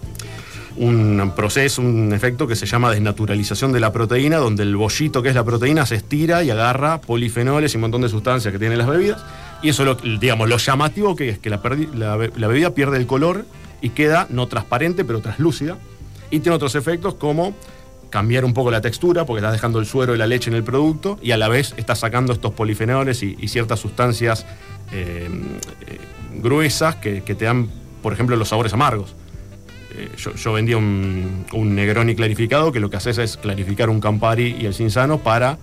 [0.78, 5.28] un, proceso, un efecto que se llama desnaturalización de la proteína, donde el bollito que
[5.28, 8.78] es la proteína se estira y agarra polifenoles y un montón de sustancias que tienen
[8.78, 9.22] las bebidas.
[9.62, 11.60] Y eso, lo, digamos, lo llamativo que es que la,
[11.94, 13.46] la bebida pierde el color
[13.82, 15.78] y queda no transparente, pero translúcida.
[16.32, 17.54] Y tiene otros efectos como
[18.14, 20.64] cambiar un poco la textura, porque estás dejando el suero y la leche en el
[20.64, 24.46] producto, y a la vez estás sacando estos polifenoles y, ciertas sustancias
[24.92, 25.28] eh,
[25.88, 25.98] eh,
[26.36, 27.70] gruesas que, te dan,
[28.04, 29.16] por ejemplo, los sabores amargos.
[29.96, 34.58] Eh, yo, yo vendía un, Negroni clarificado que lo que haces es clarificar un Campari
[34.60, 35.58] y el Cinzano para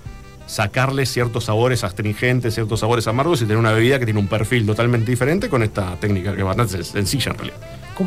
[0.49, 4.67] sacarle ciertos sabores astringentes, ciertos sabores amargos y tener una bebida que tiene un perfil
[4.67, 7.59] totalmente diferente con esta técnica que es bastante sencilla en realidad.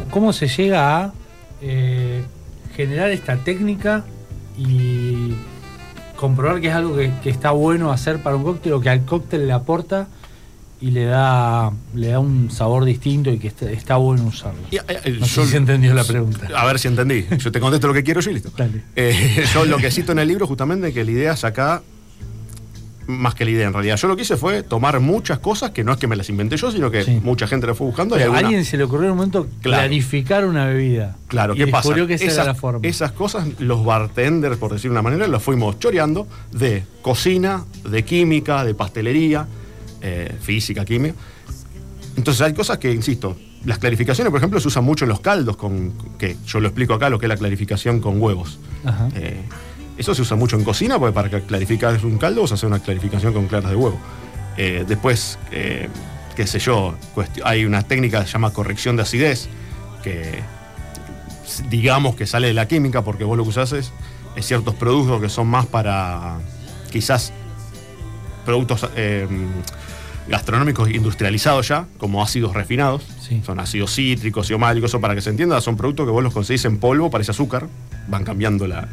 [0.09, 1.13] ¿Cómo, se llega a
[2.75, 4.03] generar esta técnica
[4.57, 5.33] y
[6.15, 9.03] comprobar que es algo que, que está bueno hacer para un cóctel o que al
[9.05, 10.07] cóctel le aporta
[10.79, 14.59] y le da, le da un sabor distinto y que está, está bueno usarlo?
[14.69, 16.47] Y, eh, eh, No sé yo- si se entendió la pregunta.
[16.57, 17.25] A ver si entendí.
[17.37, 18.51] Yo te contesto lo que quiero y listo.
[18.57, 18.83] Dale.
[18.95, 21.81] Eh, yo lo que cito en el libro justamente que la idea es acá,
[23.07, 25.83] más que la idea en realidad, yo lo que hice fue tomar muchas cosas que
[25.83, 27.19] no es que me las inventé yo, sino que Sí.
[27.23, 28.17] mucha gente las fue buscando.
[28.17, 29.81] y A alguien se le ocurrió en un momento Claro.
[29.83, 31.15] clarificar una bebida.
[31.27, 31.93] Claro, y ¿qué pasa?
[31.93, 32.79] que esa esas, era la forma.
[32.87, 38.03] esas cosas, los bartenders, por decir de una manera, los fuimos choreando de cocina, de
[38.05, 39.47] química, de pastelería,
[40.01, 41.15] eh, física, química.
[42.15, 43.35] Entonces hay cosas que, insisto,
[43.65, 46.93] las clarificaciones, por ejemplo, se usan mucho en los caldos, con, que yo lo explico
[46.93, 48.59] acá, lo que es la clarificación con huevos.
[48.83, 49.07] Ajá.
[49.15, 49.37] Eh,
[49.97, 53.33] eso se usa mucho en cocina, porque para clarificar un caldo, se hace una clarificación
[53.33, 53.99] con claras de huevo.
[54.57, 55.89] Eh, después, eh,
[56.35, 56.95] qué sé yo,
[57.43, 59.47] hay una técnica que se llama corrección de acidez,
[60.03, 60.41] que
[61.69, 63.91] digamos que sale de la química, porque vos lo que usás es,
[64.35, 66.37] es ciertos productos que son más para
[66.91, 67.33] quizás
[68.45, 69.27] productos eh,
[70.27, 73.03] gastronómicos industrializados ya, como ácidos refinados.
[73.21, 73.41] Sí.
[73.45, 76.65] Son ácidos cítricos, málicos, eso para que se entienda, son productos que vos los conseguís
[76.65, 77.67] en polvo, parece azúcar,
[78.07, 78.87] van cambiando la.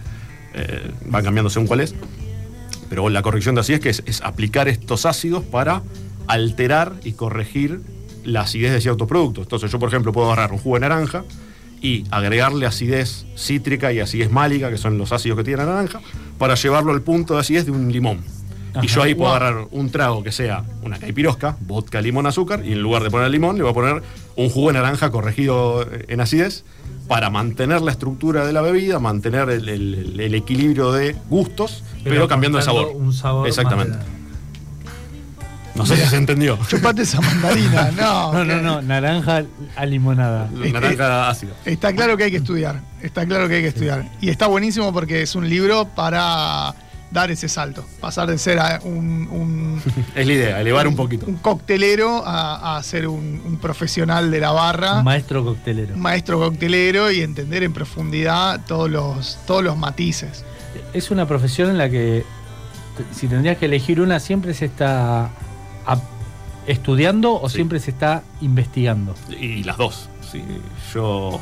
[0.55, 1.95] Eh, van cambiando según cuál es.
[2.89, 5.83] Pero la corrección de acidez que es, es aplicar estos ácidos para
[6.27, 7.81] alterar y corregir
[8.25, 9.45] la acidez de ciertos productos.
[9.45, 11.25] Entonces yo, por ejemplo, puedo agarrar un jugo de naranja
[11.81, 16.01] y agregarle acidez cítrica y acidez málica, que son los ácidos que tiene la naranja,
[16.39, 18.21] para llevarlo al punto de acidez de un limón.
[18.73, 18.85] Ajá.
[18.85, 19.37] Y yo ahí puedo Wow.
[19.37, 23.31] agarrar un trago que sea una caipirosca, vodka, limón, azúcar, y en lugar de poner
[23.31, 24.03] limón, le voy a poner
[24.37, 26.65] un jugo de naranja corregido en acidez
[27.11, 32.29] para mantener la estructura de la bebida, mantener el, el- el equilibrio de gustos, pero,
[32.29, 32.93] cambiando el sabor.
[32.95, 33.97] Un sabor Exactamente.
[33.97, 34.07] más
[35.75, 36.57] No sé si se entendió.
[36.69, 37.91] Chupate esa mandarina.
[37.97, 39.43] No, No, no, no, naranja
[39.75, 40.49] a limonada.
[40.53, 41.51] Naranja ácida.
[41.65, 42.81] Está claro que hay que estudiar.
[43.03, 44.09] Está claro que hay que estudiar.
[44.21, 46.77] Y está buenísimo porque es un libro para
[47.11, 49.83] dar ese salto, pasar de ser a un, un-
[50.15, 51.27] Es la idea, elevar un poquito.
[51.27, 55.97] un coctelero a, a ser un, un profesional de la barra, Un maestro coctelero.
[55.97, 60.45] maestro coctelero y entender en profundidad todos los, todos los matices.
[60.93, 62.25] Es una profesión en la que,
[63.13, 65.31] si tendrías que elegir una, siempre se está
[66.67, 67.57] estudiando o Sí.
[67.57, 69.15] siempre se está investigando.
[69.39, 70.09] Y las dos.
[70.31, 70.43] Sí,
[70.95, 71.41] yo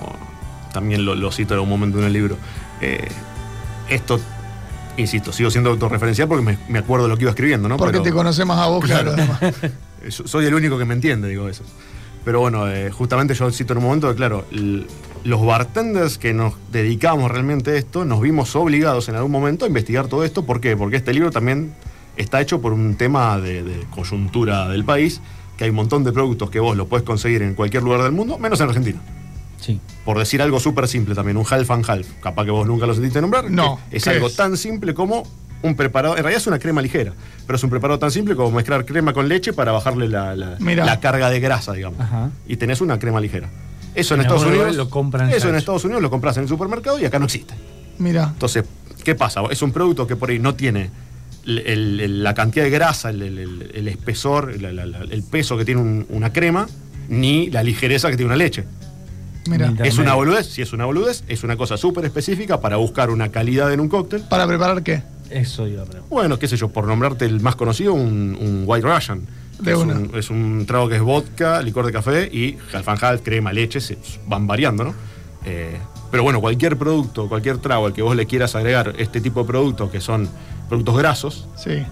[0.72, 2.36] también lo, lo cito en un momento en el libro.
[2.80, 3.06] Eh,
[3.90, 4.20] esto,
[4.98, 7.76] insisto, sigo siendo autorreferencial porque me, me acuerdo de lo que iba escribiendo, ¿no?
[7.76, 8.84] Porque Pero- te conoce más a vos
[10.08, 11.64] Yo soy el único que me entiende, digo eso.
[12.24, 14.44] Pero bueno, eh, justamente yo cito en un momento que, claro,
[15.24, 19.68] los bartenders que nos dedicamos realmente a esto, nos vimos obligados en algún momento a
[19.68, 20.44] investigar todo esto.
[20.44, 20.76] ¿Por qué?
[20.76, 21.72] Porque este libro también
[22.16, 25.20] está hecho por un tema de, de coyuntura del país,
[25.56, 28.12] que hay un montón de productos que vos lo puedes conseguir en cualquier lugar del
[28.12, 29.00] mundo, menos en Argentina.
[29.60, 29.80] Sí.
[30.04, 32.06] Por decir algo súper simple también, un half and half.
[32.22, 33.50] Capaz que vos nunca lo sentiste nombrar.
[33.50, 34.36] No, Es ¿qué algo es?
[34.36, 35.24] tan simple como
[35.62, 36.16] un preparado.
[36.16, 37.12] En realidad es una crema ligera,
[37.46, 41.00] pero es un preparado tan simple como mezclar crema con leche para bajarle la, la-
[41.00, 42.00] carga de grasa, digamos.
[42.00, 42.30] Ajá.
[42.46, 43.48] Y tenés una crema ligera.
[43.94, 44.76] Eso en, En Estados Unidos.
[44.76, 45.56] lo compran eso en.
[45.56, 47.54] Estados Unidos lo compras en el supermercado y acá no existe.
[47.98, 48.64] Mira, Entonces,
[49.02, 49.42] ¿qué pasa?
[49.50, 50.90] Es un producto que por ahí no tiene
[51.44, 55.64] el- el- el- la cantidad de grasa, el, el- el- el espesor, el peso que
[55.64, 56.68] tiene un- una crema,
[57.08, 58.64] ni la ligereza que tiene una leche.
[59.48, 59.72] Mira.
[59.84, 63.30] Es una boludez, si es una boludez, es una cosa súper específica para buscar una
[63.30, 64.22] calidad en un cóctel.
[64.22, 65.02] ¿Para preparar qué?
[65.30, 66.08] Eso iba a preguntar.
[66.10, 69.22] Bueno, qué sé yo, por nombrarte el más conocido, un, un White Russian.
[69.60, 69.94] De es, una.
[69.94, 73.52] un, es un trago que es vodka, licor de café y half and half, crema,
[73.52, 74.94] leche, se van variando, ¿no?
[75.44, 75.76] Eh,
[76.10, 79.46] pero bueno, cualquier producto, cualquier trago al que vos le quieras agregar este tipo de
[79.48, 80.28] productos que son
[80.68, 81.82] productos grasos, Sí.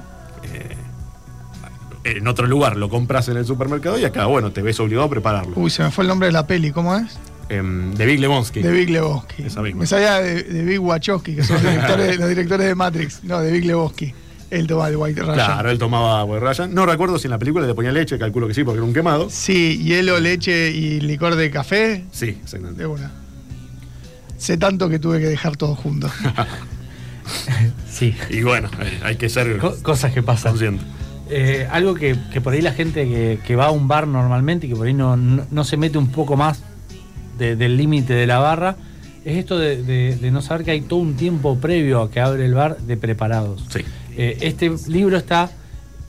[2.05, 5.11] en otro lugar lo compras en el supermercado y acá, bueno, te ves obligado a
[5.11, 5.53] prepararlo.
[5.57, 7.19] Uy, se me fue el nombre de la peli, ¿cómo es?
[7.49, 8.61] Em, de Big Lebowski.
[8.61, 9.45] De Big Lebowski.
[9.45, 9.81] Esa misma.
[9.81, 13.23] Me sabía de, de Big Wachowski, que son los directores, los directores de Matrix.
[13.25, 14.13] No, de Big Lebowski.
[14.51, 15.35] Él toma el White Russian.
[15.35, 16.75] Claro, él tomaba White Russian.
[16.75, 18.95] No recuerdo si en la película le ponía leche, calculo que sí, porque era un
[18.95, 19.29] quemado.
[19.31, 22.05] Sí, hielo, leche y licor de café.
[22.13, 22.83] Sí, exactamente.
[22.83, 23.11] De una.
[24.39, 26.11] Sé tanto que tuve que dejar todo junto.
[27.91, 28.15] Sí.
[28.31, 28.69] Y bueno,
[29.03, 30.53] hay que ser Co- cosas que pasan.
[30.53, 30.85] consciente.
[31.29, 34.67] Eh, algo que, que por ahí la gente que, que va a un bar normalmente
[34.67, 36.61] y que por ahí no, no, no se mete un poco más
[37.39, 38.77] de- del límite de la barra,
[39.25, 42.21] es esto de, de- de no saber que hay todo un tiempo previo a que
[42.21, 43.65] abre el bar de preparados.
[43.71, 43.81] Sí.
[44.17, 45.51] Eh, este libro está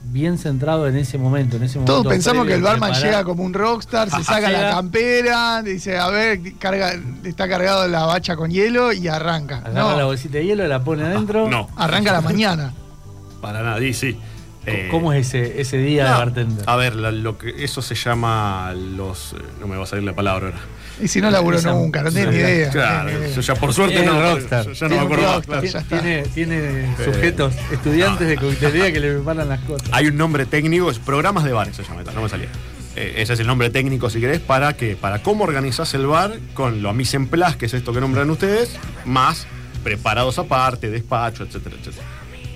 [0.10, 1.58] bien centrado en ese momento.
[1.58, 3.06] En ese Todos momento pensamos que el barman preparar.
[3.10, 6.94] llega como un rockstar, se saca la campera, dice, a ver, carga,
[7.26, 9.58] está cargado la bacha con hielo y arranca.
[9.58, 11.50] Agarra la No, bolsita de hielo, la pone adentro.
[11.50, 12.74] No, arranca a la mañana.
[13.42, 14.18] para nada, y sí.
[14.66, 16.64] Eh, ¿Cómo es ese, ese día de bartender?
[16.68, 19.34] A ver, la- lo que, eso se llama los.
[19.34, 20.60] eh, No me va a salir la palabra ahora.
[21.02, 22.70] Y si no laburó Esa- nunca, no tiene ni idea.
[22.72, 24.20] Claro, tiene yo ya por suerte no.
[24.20, 24.66] rockstar.
[24.66, 25.64] yo ya no me acuerdo rockstar.
[25.66, 26.00] ya está.
[26.02, 29.88] Tiene, tiene sujetos, estudiantes de coctelería que le preparan las cosas.
[29.92, 32.48] Hay un nombre técnico, es programas de bares se llama, no me salía.
[32.96, 36.34] Eh, ese es el nombre técnico, si querés, para que, para cómo organizás el bar
[36.56, 38.72] con lo mise en place, que es esto que nombran ustedes,
[39.06, 39.46] más
[39.84, 42.04] preparados aparte, despacho, etcétera, etcétera.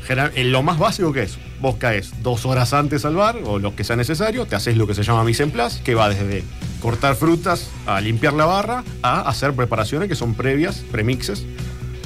[0.08, 3.60] General- en lo más básico que es, vos caes dos horas antes al bar, o
[3.60, 6.10] lo que sea necesario, te haces lo que se llama mise en place, que va
[6.10, 6.43] desde
[6.82, 11.46] cortar frutas a limpiar la barra, a hacer preparaciones que son previas, premixes,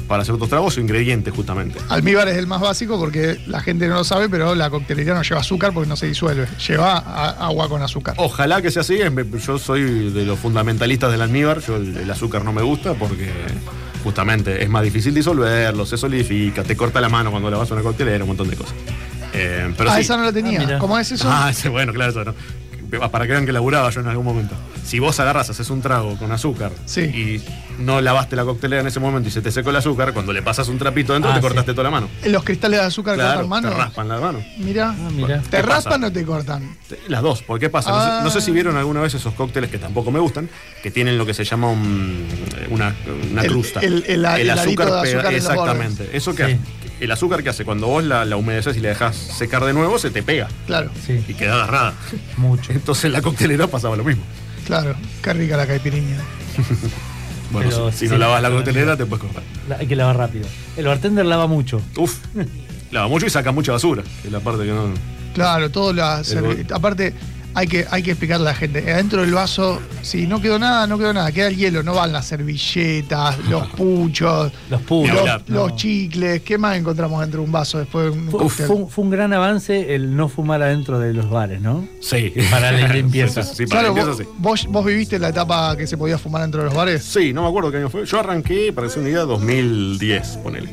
[0.07, 1.79] para hacer otros tragos o ingredientes justamente.
[1.89, 5.23] Almíbar es el más básico porque la gente no lo sabe, pero la coctelería no
[5.23, 6.47] lleva azúcar porque no se disuelve.
[6.67, 6.97] Lleva
[7.43, 8.13] agua con azúcar.
[8.17, 8.99] Ojalá que sea así.
[9.43, 11.59] Yo soy de los fundamentalistas del almíbar.
[11.61, 13.31] Yo el, el azúcar no me gusta porque
[14.03, 17.73] justamente es más difícil disolverlo, se solidifica, te corta la mano cuando le vas a
[17.73, 18.75] una coctelera, un montón de cosas.
[19.33, 20.01] Eh, pero ah, sí.
[20.01, 20.59] esa no la Ah, tenía.
[20.59, 20.77] mira.
[20.79, 21.27] ¿Cómo es eso?
[21.29, 22.35] Ah, ese, bueno, claro, eso no.
[22.99, 24.55] Para que vean que laburaba yo en algún momento.
[24.85, 27.01] Si vos agarras, haces un trago con azúcar Sí.
[27.01, 27.43] y
[27.81, 30.41] no lavaste la coctelera en ese momento y se te secó el azúcar, cuando le
[30.41, 31.47] pasas un trapito dentro Ah, te sí.
[31.47, 32.09] cortaste toda la mano.
[32.25, 33.77] Los cristales de azúcar Claro, cortan te mano.
[33.83, 34.43] raspan la mano.
[34.57, 34.89] Mira.
[34.97, 35.41] Ah, mira.
[35.41, 35.75] ¿Te ¿Qué pasa?
[35.89, 36.77] raspan o te cortan?
[37.07, 37.89] Las dos, porque ¿qué pasa?
[37.91, 38.21] No sé- Ah.
[38.23, 40.49] No, sé, si vieron alguna vez esos cócteles que tampoco me gustan,
[40.83, 42.27] que tienen lo que se llama un-
[42.69, 42.95] una,
[43.31, 43.79] una El- crusta.
[43.81, 46.09] el- el- el heladito de pega- azúcar los Exactamente.
[46.13, 46.59] Eso que Sí.
[46.99, 49.97] El azúcar que hace cuando vos la, la humedeces y la dejas secar de nuevo,
[49.99, 51.93] se te pega Claro, Sí, y queda agarrada.
[52.37, 52.71] mucho.
[52.71, 54.23] Entonces en la coctelera pasaba lo mismo.
[54.65, 54.95] claro.
[55.21, 56.17] Qué rica la caipirinha.
[57.51, 59.43] Bueno, Pero si, si sí, no lavas la coctelera, te puedes cortar.
[59.69, 60.47] La- Hay que lavar rápido.
[60.75, 61.79] El bartender lava mucho.
[61.95, 62.17] Uf,
[62.91, 64.89] lava mucho y saca mucha basura, que es la parte que no.
[65.35, 66.65] Claro, todo la El.
[66.73, 67.13] Aparte,
[67.55, 68.91] hay que, hay que explicarle a la gente.
[68.91, 71.31] Adentro del vaso, si no quedó nada, no quedó nada.
[71.31, 75.15] Queda el hielo, no van las servilletas, los puchos, Los puros.
[75.25, 76.41] los, los chicles.
[76.41, 79.09] ¿Qué más encontramos dentro de un vaso después de un Fue, fue un- fue un
[79.09, 81.87] gran avance el no fumar adentro de los bares, ¿no?
[82.01, 82.33] Sí.
[82.51, 83.41] Para la limpieza.
[83.43, 84.65] Sí, sí, sí, para la Claro, limpieza vos, sí.
[84.67, 87.03] vos, vos viviste la etapa que se podía fumar dentro de los bares.
[87.03, 88.05] Sí, no me acuerdo qué año fue.
[88.05, 90.69] Yo arranqué, sea una idea, 2010, ponele.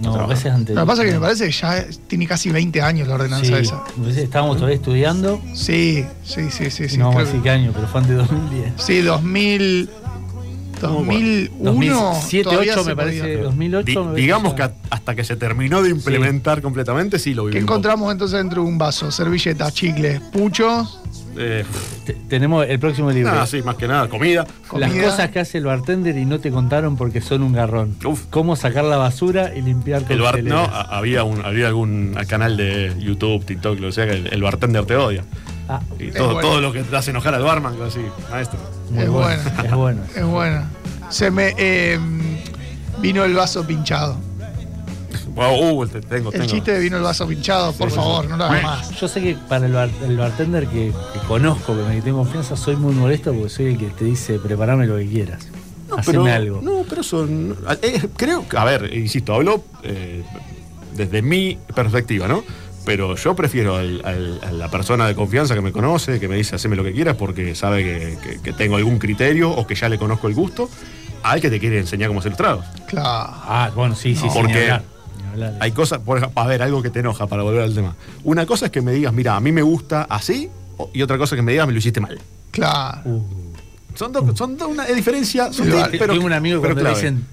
[0.00, 0.74] No, a veces antes.
[0.74, 3.46] Lo que pasa es que me parece que ya tiene casi 20 años la ordenanza
[3.46, 3.82] Sí, esa.
[3.96, 5.40] veces estábamos todavía estudiando.
[5.54, 6.88] Sí, sí, sí, sí.
[6.88, 8.72] sí no vamos a decir qué año, pero fue antes de 2010.
[8.76, 9.90] Sí, 2000.
[10.80, 11.70] 2001.
[11.72, 13.36] 2007, todavía 8 se me parece.
[13.38, 17.44] 2008 Di- me digamos que a- hasta que se terminó de implementar completamente, sí lo
[17.44, 17.62] ¿Qué vivimos.
[17.70, 19.10] encontramos entonces dentro de un vaso?
[19.10, 21.00] Servilletas, chicles, puchos,
[21.38, 21.64] Eh,
[22.04, 23.32] Te- tenemos el próximo libro.
[23.32, 24.44] nada, sí, más que nada, comida.
[24.76, 25.04] Las comida.
[25.10, 27.96] cosas que hace el bartender y no te contaron porque son un garrón.
[28.04, 28.22] Uf.
[28.30, 32.94] Cómo sacar la basura y limpiar El bar, no, había, un, había algún canal de
[32.98, 35.24] YouTube, TikTok, lo que sea, que el, el bartender te odia.
[35.68, 36.40] Ah, Y todo, bueno.
[36.48, 38.58] todo lo que te hace enojar al barman, así, maestro.
[38.90, 39.42] muy Es bueno.
[39.42, 39.64] bueno.
[39.64, 40.00] Es bueno.
[40.16, 40.62] Es bueno.
[41.10, 41.54] Se me.
[41.58, 41.98] eh,
[43.00, 44.16] vino el vaso pinchado.
[45.36, 48.44] Wow, uh, te- tengo, El chiste de vino el vaso pinchado, por favor, no lo
[48.44, 48.90] hagas más.
[48.98, 52.56] Yo sé que para el, bar- el bartender que, que conozco, que me tengo confianza,
[52.56, 55.46] soy muy molesto porque soy el que te dice preparame lo que quieras.
[55.88, 56.60] No, Haceme pero, algo.
[56.62, 57.26] No, pero eso.
[57.26, 60.24] no- eh, creo que, a ver, insisto, hablo eh,
[60.96, 62.42] desde mi perspectiva, ¿no?
[62.86, 66.36] Pero yo prefiero al- al- a la persona de confianza que me conoce, que me
[66.36, 69.74] dice haceme lo que quieras porque sabe que, que- que tengo algún criterio o que
[69.74, 70.70] ya le conozco el gusto,
[71.22, 72.64] al que te quiere enseñar cómo hacer los tragos.
[72.86, 73.08] Claro.
[73.08, 74.28] Ah, bueno, sí, sí, sí.
[74.32, 74.72] Porque
[75.60, 77.94] Hay cosas, por ejemplo, a ver, algo que te enoja para volver al tema.
[78.24, 80.48] Una cosa es que me digas, mira, a mí me gusta así,
[80.92, 82.18] y otra cosa es que me digas, me lo hiciste mal.
[82.50, 83.00] Claro.
[83.04, 83.22] Uh.
[83.94, 86.12] Son dos, son dos- una diferencia sutil, pero.
[86.14, 87.10] Tengo un amigo pero cuando le clave.
[87.16, 87.26] dicen,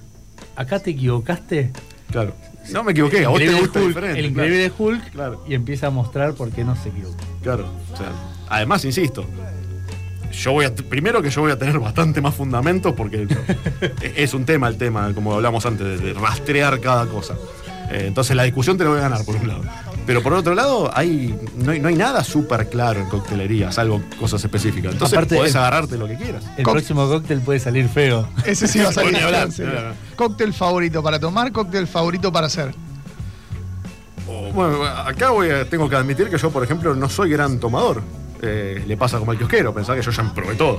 [0.56, 1.72] acá te equivocaste.
[2.12, 2.34] Claro.
[2.72, 4.20] No me equivoqué, a vos te Increíble gusta Hulk, diferente.
[4.20, 4.48] El claro.
[4.48, 5.44] increíble Hulk Claro.
[5.48, 7.18] y empieza a mostrar por qué no se equivocó.
[7.42, 7.68] Claro.
[7.94, 8.08] O sea,
[8.48, 9.26] además, insisto,
[10.32, 13.28] yo voy a, primero que yo voy a tener bastante más fundamentos porque
[14.16, 17.36] es un tema el tema, como hablamos antes, de, de rastrear cada cosa.
[17.94, 19.62] Eh, entonces la discusión te la voy a ganar, por un lado.
[20.06, 24.02] Pero por otro lado, hay, no, hay, no hay nada súper claro en coctelería, salvo
[24.20, 24.94] cosas específicas.
[24.94, 26.44] Entonces Aparte, podés el- agarrarte lo que quieras.
[26.58, 28.28] El próximo cóctel puede salir feo.
[28.46, 29.16] Ese sí va a salir.
[29.18, 29.48] Hablar.
[30.16, 32.74] Cóctel favorito para tomar, cóctel favorito para hacer.
[34.28, 37.60] O, Bueno, acá voy a- tengo que admitir que yo, por ejemplo, no soy gran
[37.60, 38.02] tomador.
[38.42, 40.78] Eh, le pasa como al kiosquero, pensaba que yo ya me probé todo.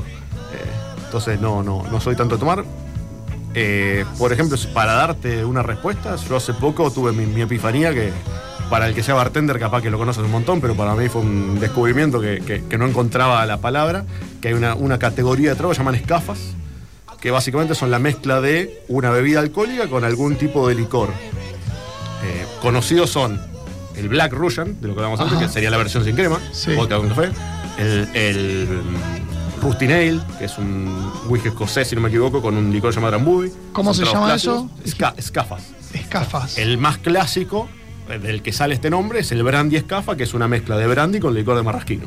[0.52, 2.64] Eh, entonces no, no, no soy tanto de tomar.
[3.54, 8.12] Eh, por ejemplo, para darte una respuesta, yo hace poco tuve mi, mi epifanía que
[8.68, 11.20] para el que sea bartender capaz que lo conoces un montón, pero para mí fue
[11.22, 14.04] un descubrimiento que, que- que no encontraba la palabra,
[14.40, 16.38] que hay una, una categoría de tragos que llaman escafas,
[17.20, 21.10] que básicamente son la mezcla de una bebida alcohólica con algún tipo de licor.
[22.24, 23.40] Eh, conocidos son
[23.96, 26.74] el Black Russian, de lo que hablamos antes, que sería la versión sin crema, Sí.
[26.74, 27.30] vodka con café.
[27.78, 28.68] El, el
[29.62, 33.12] Rusty Nail, que es un whisky escocés, si no me equivoco, con un licor llamado
[33.12, 33.50] Drambuie.
[33.72, 34.66] ¿Cómo se llama clásicos.
[34.84, 34.96] eso?
[34.96, 35.62] Esca- escafas.
[35.92, 36.58] Escafas.
[36.58, 37.68] El más clásico,
[38.10, 40.86] eh, del que sale este nombre, es el Brandy Escafa, que es una mezcla de
[40.86, 42.04] brandy con licor de marrasquino.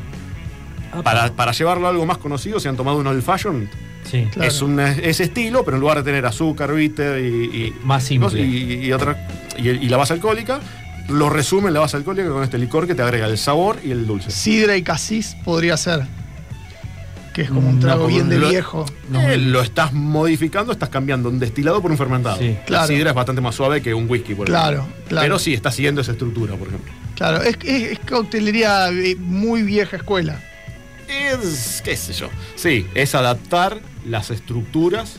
[1.03, 3.69] Para, para llevarlo a algo más conocido, si han tomado un Old Fashion,
[4.09, 4.25] Sí.
[4.31, 4.47] Claro.
[4.49, 8.39] es un, ese estilo, pero en lugar de tener azúcar, bitter y, y- Más simple.
[8.41, 10.61] y, y otra y, y la base alcohólica,
[11.09, 13.91] lo resume en la base alcohólica con este licor que te agrega el sabor y
[13.91, 14.31] el dulce.
[14.31, 16.03] Sidra y casis podría ser.
[17.37, 18.83] Que es como un trago bien de lo- viejo.
[19.11, 19.21] No.
[19.21, 22.37] Eh, lo estás modificando, estás cambiando un destilado por un fermentado.
[22.39, 22.47] Sí.
[22.49, 22.87] La Claro.
[22.87, 25.05] sidra es bastante más suave que un whisky, por Claro, ejemplo.
[25.07, 25.23] claro.
[25.25, 26.91] Pero sí, está siguiendo esa estructura, por ejemplo.
[27.15, 30.41] Claro, es, es, es coctelería eh, muy vieja escuela.
[31.07, 32.27] Es, qué sé yo.
[32.55, 35.17] Sí, es adaptar las estructuras,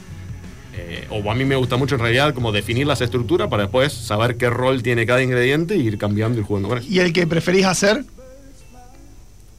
[0.76, 3.92] eh, o a mí me gusta mucho en realidad como definir las estructuras para después
[3.92, 6.88] saber qué rol tiene cada ingrediente e ir cambiando y jugando con eso.
[6.90, 8.04] ¿Y el que preferís hacer?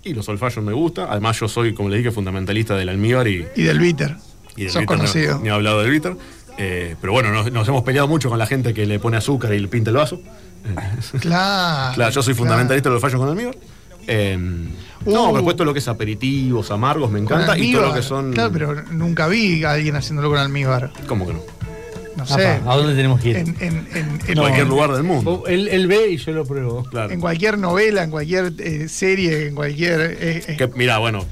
[0.04, 3.28] Y los old fashion me gusta, además yo soy, como le dije, fundamentalista del almíbar
[3.28, 4.16] y, Y del bitter.
[4.56, 5.36] y del Sos bitter, conocido.
[5.38, 6.16] No, ni he hablado del bitter.
[6.58, 9.54] Eh, pero bueno, nos, nos hemos peleado mucho con la gente que le pone azúcar
[9.54, 10.22] y le pinta el vaso.
[11.20, 11.96] Claro.
[11.96, 12.46] Claro, yo soy claro.
[12.46, 13.56] fundamentalista de los fallos con almíbar.
[14.08, 14.38] Eh,
[15.06, 15.12] Uh.
[15.14, 17.58] no, pero puesto lo que es aperitivos, amargos, me encanta.
[17.58, 18.34] Y todo lo que son.
[18.34, 20.92] Claro, pero nunca vi a alguien haciéndolo con almíbar.
[21.08, 21.40] ¿Cómo que no?
[22.20, 22.48] No Apa, sé.
[22.66, 23.38] ¿A dónde tenemos que ir?
[23.38, 25.44] En, en- en- en- En cualquier lugar del mundo.
[25.48, 26.84] Él, él ve y yo lo pruebo.
[26.84, 27.12] Claro.
[27.12, 30.02] en cualquier novela, en cualquier eh, serie, en cualquier.
[30.20, 31.26] eh, eh, Que, mira, bueno,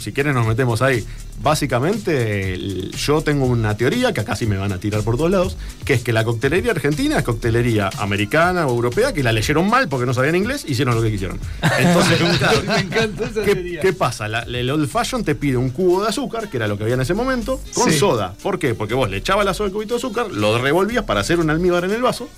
[0.00, 1.04] si quieren nos metemos ahí.
[1.44, 5.30] Básicamente, el- yo tengo una teoría que acá sí me van a tirar por todos
[5.30, 9.68] lados, que es que la coctelería argentina es coctelería americana o europea, que la leyeron
[9.68, 11.38] mal porque no sabían inglés, hicieron lo que quisieron.
[11.78, 12.18] Entonces,
[12.66, 13.80] Me encantó esa ¿Qué, teoría.
[13.82, 14.26] qué pasa?
[14.26, 16.94] La- el old fashion te pide un cubo de azúcar, que era lo que había
[16.94, 17.98] en ese momento, con Sí.
[17.98, 18.34] soda.
[18.42, 18.74] ¿Por qué?
[18.74, 21.50] Porque vos le echabas la soda al cubito de azúcar, lo revolvías para hacer un
[21.50, 22.28] almíbar en el vaso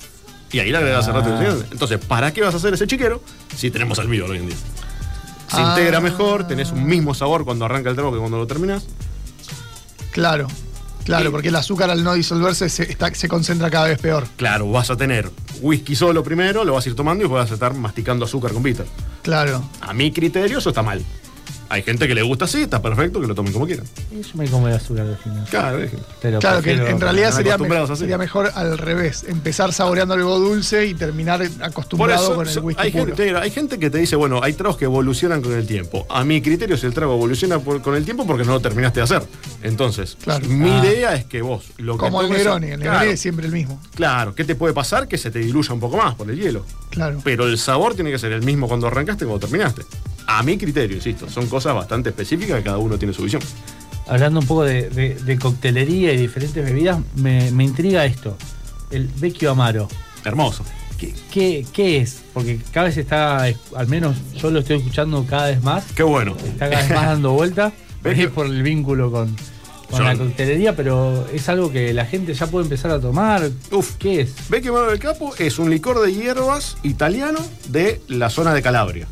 [0.53, 1.55] y ahí le agregabas el rato Ah.
[1.71, 3.23] Entonces, ¿para qué vas a hacer ese chiquero
[3.57, 4.57] si tenemos almíbar hoy en día?
[5.49, 5.69] Se Ah.
[5.71, 8.85] integra mejor, tenés un mismo sabor cuando arranca el trago que cuando lo terminás.
[10.11, 10.47] Claro.
[11.05, 14.27] Claro, porque el azúcar al no disolverse se, está- se concentra cada vez peor.
[14.37, 15.31] Claro, vas a tener
[15.61, 18.63] whisky solo primero, lo vas a ir tomando y vas a estar masticando azúcar con
[18.65, 18.87] bitter.
[19.23, 19.63] Claro.
[19.83, 21.05] A mi criterio eso está mal.
[21.69, 23.87] Hay gente que le gusta así, está perfecto, que lo tomen como quieran.
[24.13, 25.45] Y Yo me como el azúcar al final.
[25.51, 25.79] Claro,
[26.23, 29.25] Pero Claro, que en, realidad sería, me- mejor al revés.
[29.29, 33.07] Empezar saboreando algo dulce y terminar acostumbrado eso, con el whisky hay, puro.
[33.07, 36.07] gente, hay gente que te dice, bueno, hay tragos que evolucionan con el tiempo.
[36.09, 39.01] A mi criterio, si el trago evoluciona por- con el tiempo, porque no lo terminaste
[39.01, 39.23] de hacer.
[39.63, 40.47] Entonces, Claro.
[40.49, 40.85] mi Ah.
[40.85, 42.69] idea es que vos lo que Como el Negroni.
[42.69, 43.81] El claro, Negroni es siempre el mismo.
[43.95, 45.09] claro, ¿qué te puede pasar?
[45.09, 46.65] Que se te diluya un poco más por el hielo.
[46.91, 47.21] Claro.
[47.25, 49.83] Pero el sabor tiene que ser el mismo cuando arrancaste que cuando terminaste.
[50.27, 53.43] A mi criterio, insisto, son cosas bastante específicas que cada uno tiene su visión.
[54.09, 58.37] Hablando un poco de, de- de coctelería y diferentes bebidas, me, me intriga esto.
[58.91, 59.89] El Vecchio Amaro.
[60.25, 60.65] Hermoso.
[60.99, 62.23] ¿Qué, qué, qué es?
[62.33, 66.37] Porque cada vez está, al menos yo lo estoy escuchando cada vez más, Qué bueno.
[66.45, 67.73] está cada vez más dando vuelta.
[68.03, 69.35] Vecchio- Es por el vínculo con,
[70.03, 73.49] la coctelería, pero es algo que la gente ya puede empezar a tomar.
[73.73, 73.97] Uf.
[73.99, 74.35] ¿Qué es?
[74.49, 79.07] Vecchio Amaro del Capo es un licor de hierbas italiano de la zona de Calabria.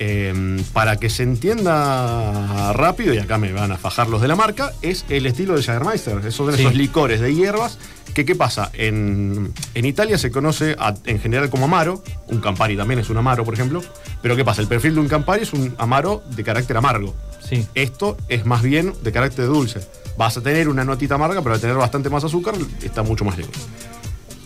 [0.00, 4.36] Eh, para que se entienda rápido, y acá me van a fajar los de la
[4.36, 6.18] marca, es el estilo del Jagermeister.
[6.18, 6.60] Esos son Sí.
[6.62, 7.78] esos licores de hierbas.
[8.14, 8.70] Que, ¿Qué pasa?
[8.72, 12.02] En, en Italia se conoce a- en general como amaro.
[12.28, 13.82] Un Campari también es un amaro, por ejemplo.
[14.22, 14.60] Pero ¿qué pasa?
[14.62, 17.14] El perfil de un Campari es un amaro de carácter amargo.
[17.46, 17.66] Sí.
[17.74, 19.80] Esto es más bien de carácter dulce.
[20.16, 23.36] Vas a tener una notita amarga, pero al tener bastante más azúcar, está mucho más
[23.38, 23.54] lejos.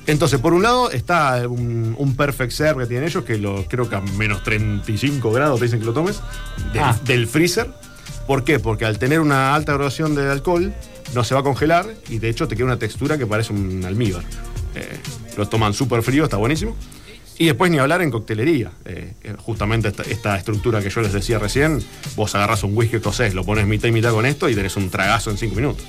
[0.07, 3.89] Entonces, por un lado está un, un perfect serve que tienen ellos, que lo, creo
[3.89, 6.21] que a menos 35 grados te dicen que lo tomes,
[6.73, 6.99] del, Ah.
[7.05, 7.71] del freezer.
[8.27, 8.59] ¿Por qué?
[8.59, 10.73] Porque al tener una alta graduación de alcohol,
[11.15, 13.85] no se va a congelar y de hecho te queda una textura que parece un
[13.85, 14.25] almíbar.
[14.75, 14.99] Eh,
[15.37, 16.77] lo toman súper frío, está buenísimo.
[17.39, 18.71] Y después ni hablar en coctelería.
[18.85, 21.83] Eh, eh, justamente esta, esta estructura que yo les decía recién,
[22.15, 24.91] vos agarras un whisky escocés, lo pones mitad y mitad con esto y tenés un
[24.91, 25.85] tragazo en 5 minutos.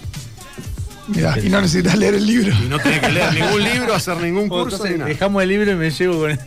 [1.08, 2.54] Mirá, y no necesitas leer el libro.
[2.64, 5.10] Y no tenés que leer ningún libro, hacer ningún curso entonces, ni nada.
[5.10, 6.40] dejamos el libro y me llevo con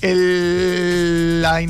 [0.00, 1.60] El, la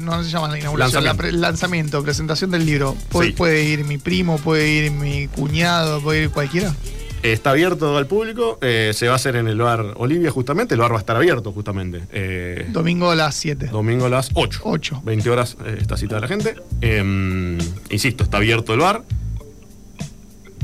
[0.00, 1.04] no se llama la inauguración, Lanzamiento.
[1.04, 2.94] la pre- lanzamiento, presentación del libro.
[3.10, 3.32] Pu- Sí.
[3.32, 6.74] Puede ir mi primo, puede ir mi cuñado, puede ir cualquiera.
[7.22, 10.80] Está abierto al público, eh, se va a hacer en el bar Olivia justamente, el
[10.80, 12.02] bar va a estar abierto justamente.
[12.12, 13.68] Eh, Domingo a las 7.
[13.68, 14.60] domingo a las 8.
[14.64, 15.02] 8.
[15.04, 16.56] 20 horas eh, está citada la gente.
[16.80, 17.58] Eh,
[17.90, 19.02] insisto, está abierto el bar.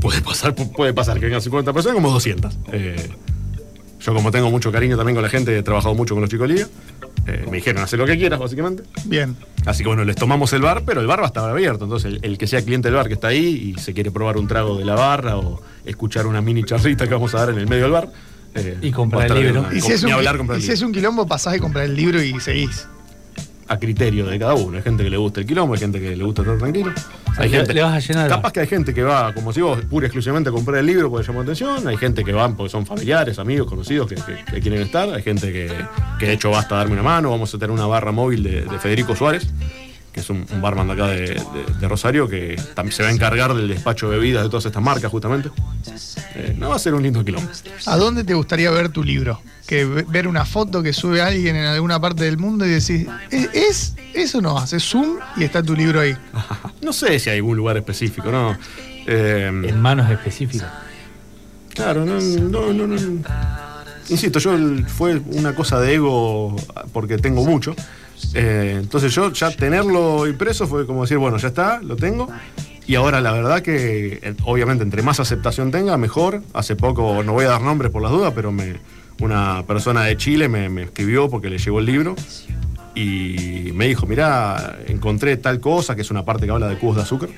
[0.01, 2.57] Puede pasar, pu- puede pasar que vengan 50 personas como 200.
[2.71, 3.09] Eh,
[3.99, 6.47] yo como tengo mucho cariño también con la gente, he trabajado mucho con los chicos
[6.47, 6.65] de
[7.27, 8.83] eh, me dijeron, hacer lo que quieras, básicamente.
[9.05, 9.35] Bien.
[9.65, 11.83] Así que bueno, les tomamos el bar, pero el bar va a estar abierto.
[11.83, 14.37] Entonces, el, el que sea cliente del bar que está ahí y se quiere probar
[14.37, 17.59] un trago de la barra o escuchar una mini charrita que vamos a dar en
[17.59, 18.09] el medio del bar.
[18.55, 19.67] eh, Y comprar el libro.
[19.73, 20.87] Y si es un, hablar, comprar y el si es libro.
[20.87, 22.87] un quilombo, pasás y comprar el libro y seguís.
[23.69, 24.77] A criterio de cada uno.
[24.77, 26.91] Hay gente que le gusta el quilombo, hay gente que le gusta estar tranquilo.
[27.37, 28.27] Hay le- gente, le vas a llenar.
[28.27, 30.87] Capaz que hay gente que va, como si vos, pura y exclusivamente a comprar el
[30.87, 31.87] libro porque llamó atención.
[31.87, 35.07] Hay gente que van porque son familiares, amigos, conocidos que, que- que quieren estar.
[35.13, 35.71] Hay gente que,
[36.17, 37.29] que de hecho basta darme una mano.
[37.29, 39.47] Vamos a tener una barra móvil de, de Federico Suárez,
[40.11, 43.09] que es un, un barman de acá de, de- de Rosario, que también se va
[43.09, 45.49] a encargar del despacho de bebidas de todas estas marcas, justamente.
[46.35, 47.49] Eh, no va a ser un lindo quilombo.
[47.85, 49.41] ¿A dónde te gustaría ver tu libro?
[49.67, 53.05] Que ve- ver una foto que sube alguien en alguna parte del mundo y decís,
[53.29, 54.57] ¿es, es eso no?
[54.57, 56.15] Haces zoom y está tu libro ahí.
[56.81, 58.57] No sé si hay algún lugar específico, ¿no?
[59.05, 60.67] Eh, en manos específicas.
[61.73, 62.95] Claro, no, no, no, no.
[64.09, 64.51] Insisto, yo
[64.87, 66.55] fue una cosa de ego
[66.91, 67.75] porque tengo mucho.
[68.33, 72.29] Eh, entonces yo ya tenerlo impreso fue como decir, bueno, ya está, lo tengo.
[72.85, 76.41] Y ahora la verdad que eh, obviamente entre más aceptación tenga, mejor.
[76.53, 78.77] Hace poco, no voy a dar nombres por las dudas, pero me,
[79.21, 82.15] una persona de Chile me, escribió porque le llegó el libro
[82.95, 86.95] y me dijo, mirá, encontré tal cosa, que es una parte que habla de cubos
[86.95, 87.29] de azúcar.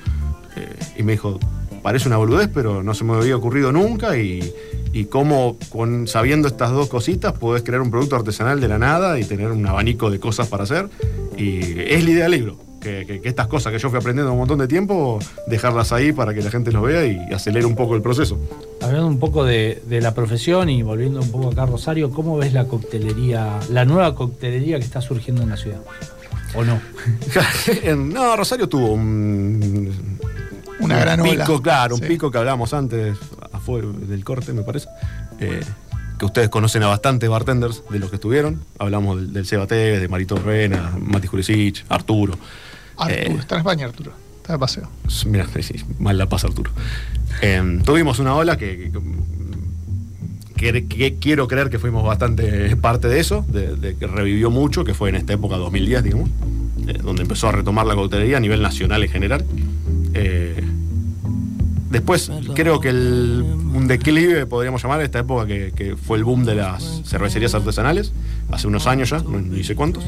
[0.56, 1.38] Eh, y me dijo,
[1.82, 4.16] parece una boludez, pero no se me había ocurrido nunca.
[4.16, 4.52] Y,
[4.92, 9.18] y cómo, con, sabiendo estas dos cositas, podés crear un producto artesanal de la nada
[9.18, 10.88] y tener un abanico de cosas para hacer.
[11.36, 12.56] Y es la idea del libro.
[12.82, 16.10] Que, que- que estas cosas que yo fui aprendiendo un montón de tiempo, dejarlas ahí
[16.12, 18.36] para que la gente los vea y acelere un poco el proceso.
[18.80, 22.36] Hablando un poco de, de la profesión y volviendo un poco acá a Rosario, ¿cómo
[22.38, 25.80] ves la coctelería, la nueva coctelería que está surgiendo en la ciudad?
[26.56, 26.80] ¿O no?
[27.96, 29.92] No, Rosario tuvo un,
[30.80, 31.30] Una un gran ola.
[31.44, 32.02] pico, claro, Sí.
[32.02, 33.16] un pico que hablábamos antes,
[33.62, 34.88] afuera del corte, me parece.
[35.40, 35.60] eh,
[36.18, 38.60] que ustedes conocen a bastantes bartenders de los que estuvieron.
[38.78, 42.34] Hablamos del, del Seba Tevez, de Marito Rena, Mati Jurisic, Arturo.
[42.96, 44.12] Arturo, Eh, está en España, Arturo.
[44.36, 44.88] Está de paseo.
[45.26, 46.70] Mira, sí, mal la pasa Arturo.
[47.40, 53.18] Eh, tuvimos una ola que, que- que- que quiero creer que fuimos bastante parte de
[53.18, 56.30] eso, de, de que revivió mucho, que fue en esta época 2010, digamos,
[56.86, 59.44] eh, donde empezó a retomar la coctelería a nivel nacional en general.
[60.14, 60.62] Eh,
[61.92, 66.44] después, creo que el, un declive, podríamos llamar, esta época que, que fue el boom
[66.44, 68.12] de las cervecerías artesanales,
[68.50, 70.02] hace unos años ya, no, ni sé cuántos.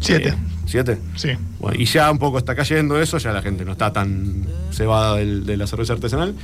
[0.00, 0.30] Siete.
[0.30, 0.34] Eh,
[0.66, 0.98] ¿Siete?
[1.16, 1.30] Sí.
[1.58, 5.16] Bueno, y ya un poco está cayendo eso, ya la gente no está tan cebada
[5.16, 6.34] del- de la cerveza artesanal.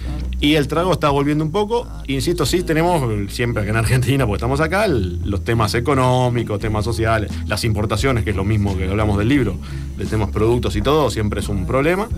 [0.40, 1.86] Y el trago está volviendo un poco.
[2.08, 6.84] Insisto, sí tenemos siempre acá en Argentina, porque estamos acá, el- los temas económicos, temas
[6.84, 9.56] sociales, las importaciones, que es lo mismo que hablamos del libro,
[9.96, 12.08] de temas productos y todo, siempre es un problema.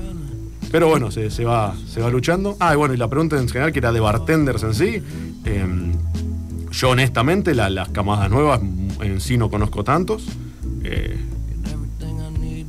[0.71, 2.57] Pero bueno, se, va, se va luchando.
[2.61, 5.03] Ah, y bueno, y la pregunta en general, que era de bartenders en sí.
[5.45, 5.93] em,
[6.71, 8.61] yo honestamente, la- las camadas nuevas
[9.01, 10.27] en sí no conozco tantos.
[10.85, 11.17] Eh,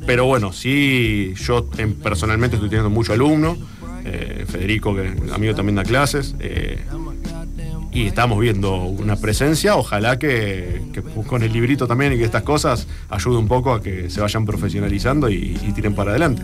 [0.06, 1.66] pero bueno, sí, yo
[2.02, 3.56] personalmente estoy teniendo mucho alumno.
[4.04, 6.34] eh, Federico, que amigo también da clases.
[6.40, 6.78] eh,
[7.92, 9.76] y estamos viendo una presencia.
[9.76, 10.80] Ojalá que,
[11.26, 14.46] con el librito también y que estas cosas ayude un poco a que se vayan
[14.46, 16.42] profesionalizando y tiren para adelante.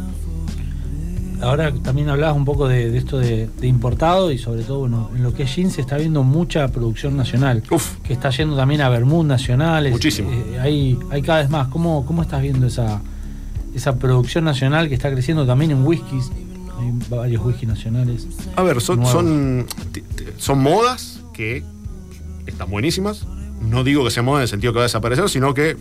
[1.42, 5.10] Ahora también hablabas un poco de, de esto de, de importado y sobre todo bueno,
[5.14, 7.62] en lo que es jeans se está viendo mucha producción nacional.
[7.70, 7.96] Uf.
[8.02, 9.92] Que está yendo también a Bermud nacionales.
[9.92, 10.30] Muchísimo.
[10.32, 11.68] Eh, hay, hay cada vez más.
[11.68, 13.02] ¿Cómo, cómo estás viendo esa,
[13.74, 16.30] esa producción nacional que está creciendo también en whiskies?
[16.78, 18.26] Hay varios whiskies nacionales.
[18.56, 19.12] A ver, son, Nuevos.
[19.12, 19.66] son,
[20.38, 21.62] son modas que
[22.46, 23.26] están buenísimas.
[23.60, 25.76] No digo que sea moda en el sentido que va a desaparecer, sino que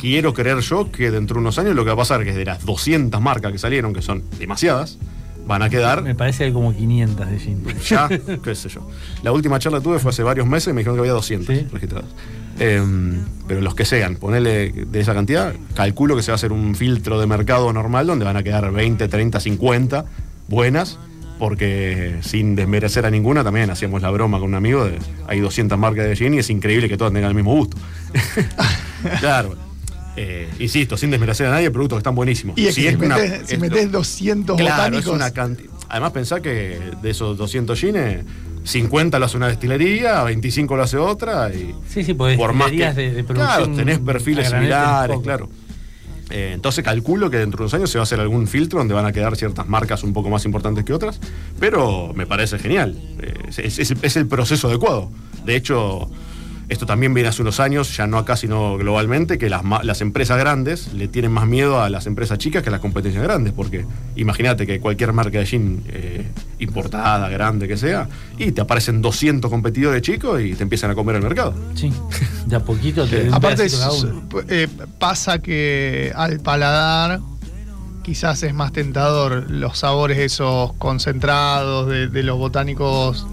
[0.00, 2.34] quiero creer yo que dentro de unos años lo que va a pasar es que
[2.34, 4.98] de las 200 marcas que salieron, que son demasiadas,
[5.46, 7.88] van a quedar Me parece que hay como 500 de jeans.
[7.88, 8.08] ya,
[8.42, 8.88] qué sé yo.
[9.22, 11.56] La última charla que tuve fue hace varios meses y me dijeron que había 200
[11.56, 11.66] Sí.
[11.72, 12.10] registrados.
[12.58, 16.52] Em, pero los que sean, ponele de esa cantidad, calculo que se va a hacer
[16.52, 20.04] un filtro de mercado normal donde van a quedar 20, 30, 50
[20.48, 20.98] buenas,
[21.38, 25.78] porque sin desmerecer a ninguna, también hacíamos la broma con un amigo de hay 200
[25.78, 27.76] marcas de gin y es increíble que todas tengan el mismo gusto.
[29.20, 29.54] claro.
[30.16, 32.56] Eh, insisto, sin desmerecer a nadie, productos que están buenísimos.
[32.58, 35.06] Y es Si que si, una- metés, si es- metés 200 Claro, botánicos.
[35.06, 35.70] es una cantidad.
[35.88, 38.24] Además, pensá que de esos 200 gines,
[38.64, 41.50] 50 lo hace una destilería, 25 lo hace otra.
[41.54, 42.92] Y Sí, sí, porque por más que.
[42.92, 45.48] de- de producción claro, tenés perfiles similares, claro.
[46.30, 48.94] Eh, entonces calculo que dentro de unos años se va a hacer algún filtro donde
[48.94, 51.20] van a quedar ciertas marcas un poco más importantes que otras,
[51.60, 52.98] pero me parece genial.
[53.22, 55.08] Eh, es, es- es el proceso adecuado.
[55.44, 56.10] De hecho,
[56.68, 60.38] esto también viene hace unos años, ya no acá sino globalmente, que las, las empresas
[60.38, 63.84] grandes le tienen más miedo a las empresas chicas que a las competencias grandes, porque
[64.16, 66.26] imagínate que cualquier marca de gin eh,
[66.58, 71.16] importada, grande que sea, y te aparecen 200 competidores chicos y te empiezan a comer
[71.16, 71.54] el mercado.
[71.74, 71.92] Sí,
[72.46, 73.66] de a poquito te Aparte,
[74.48, 77.20] eh, pasa que al paladar
[78.02, 83.26] quizás es más tentador los sabores esos concentrados de, de los botánicos,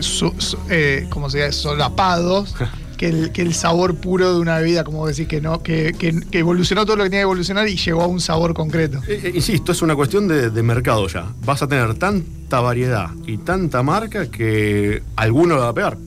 [0.00, 2.54] su- su- eh, como se llama, solapados,
[2.96, 6.20] que el, que el sabor puro de una bebida, como decís, que no, que, que-
[6.30, 9.00] que evolucionó todo lo que tenía que evolucionar y llegó a un sabor concreto.
[9.08, 11.26] Eh, eh, insisto, es una cuestión de, de mercado ya.
[11.44, 15.98] Vas a tener tanta variedad y tanta marca que alguno la va a pegar,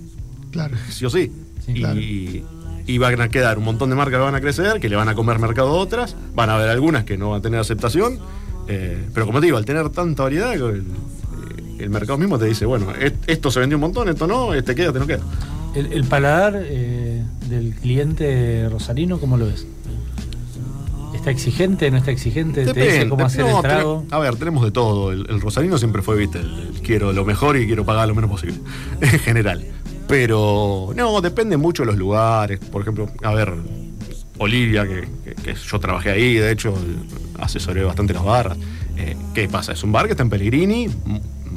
[0.51, 0.75] Claro.
[0.89, 1.31] sí o sí.
[1.65, 1.99] Sí, y, claro.
[2.87, 5.09] y van a quedar un montón de marcas que van a crecer, que le van
[5.09, 8.17] a comer mercado a otras, van a haber algunas que no van a tener aceptación.
[8.67, 10.53] eh, pero como te digo, al tener tanta variedad,
[11.79, 14.75] el, mercado mismo te dice, bueno, et- esto se vendió un montón, esto no, este
[14.75, 15.21] queda, este no queda.
[15.75, 19.65] El, el paladar eh, del cliente rosarino, ¿cómo lo ves?
[21.13, 21.91] ¿Está exigente?
[21.91, 22.65] ¿No está exigente?
[22.65, 24.05] ¿Te dice cómo hacer no, el trago?
[24.09, 25.11] a ver, tenemos de todo.
[25.11, 28.15] El, el rosarino siempre fue, viste, el, el quiero lo mejor y quiero pagar lo
[28.15, 28.57] menos posible,
[29.01, 29.65] en general.
[30.07, 32.59] Pero, no, depende mucho de los lugares.
[32.59, 33.53] Por ejemplo, a ver,
[34.37, 36.73] Olivia, que, que- que yo trabajé ahí, de hecho,
[37.39, 38.57] asesoré bastante las barras.
[38.97, 39.73] Eh, ¿Qué pasa?
[39.73, 40.87] Es un bar que está en Pellegrini,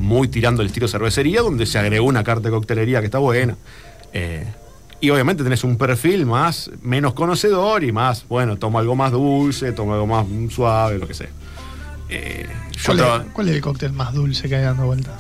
[0.03, 3.57] muy tirando el estilo cervecería, donde se agregó una carta de coctelería que está buena.
[4.13, 4.47] Eh,
[5.01, 9.73] y obviamente tenés un perfil más, menos conocedor y más, bueno, tomo algo más dulce,
[9.73, 11.29] tomo algo más suave, lo que sea.
[12.09, 15.17] Eh, yo ¿Cuál es, traba- cuál es el cóctel más dulce que hay dando vuelta?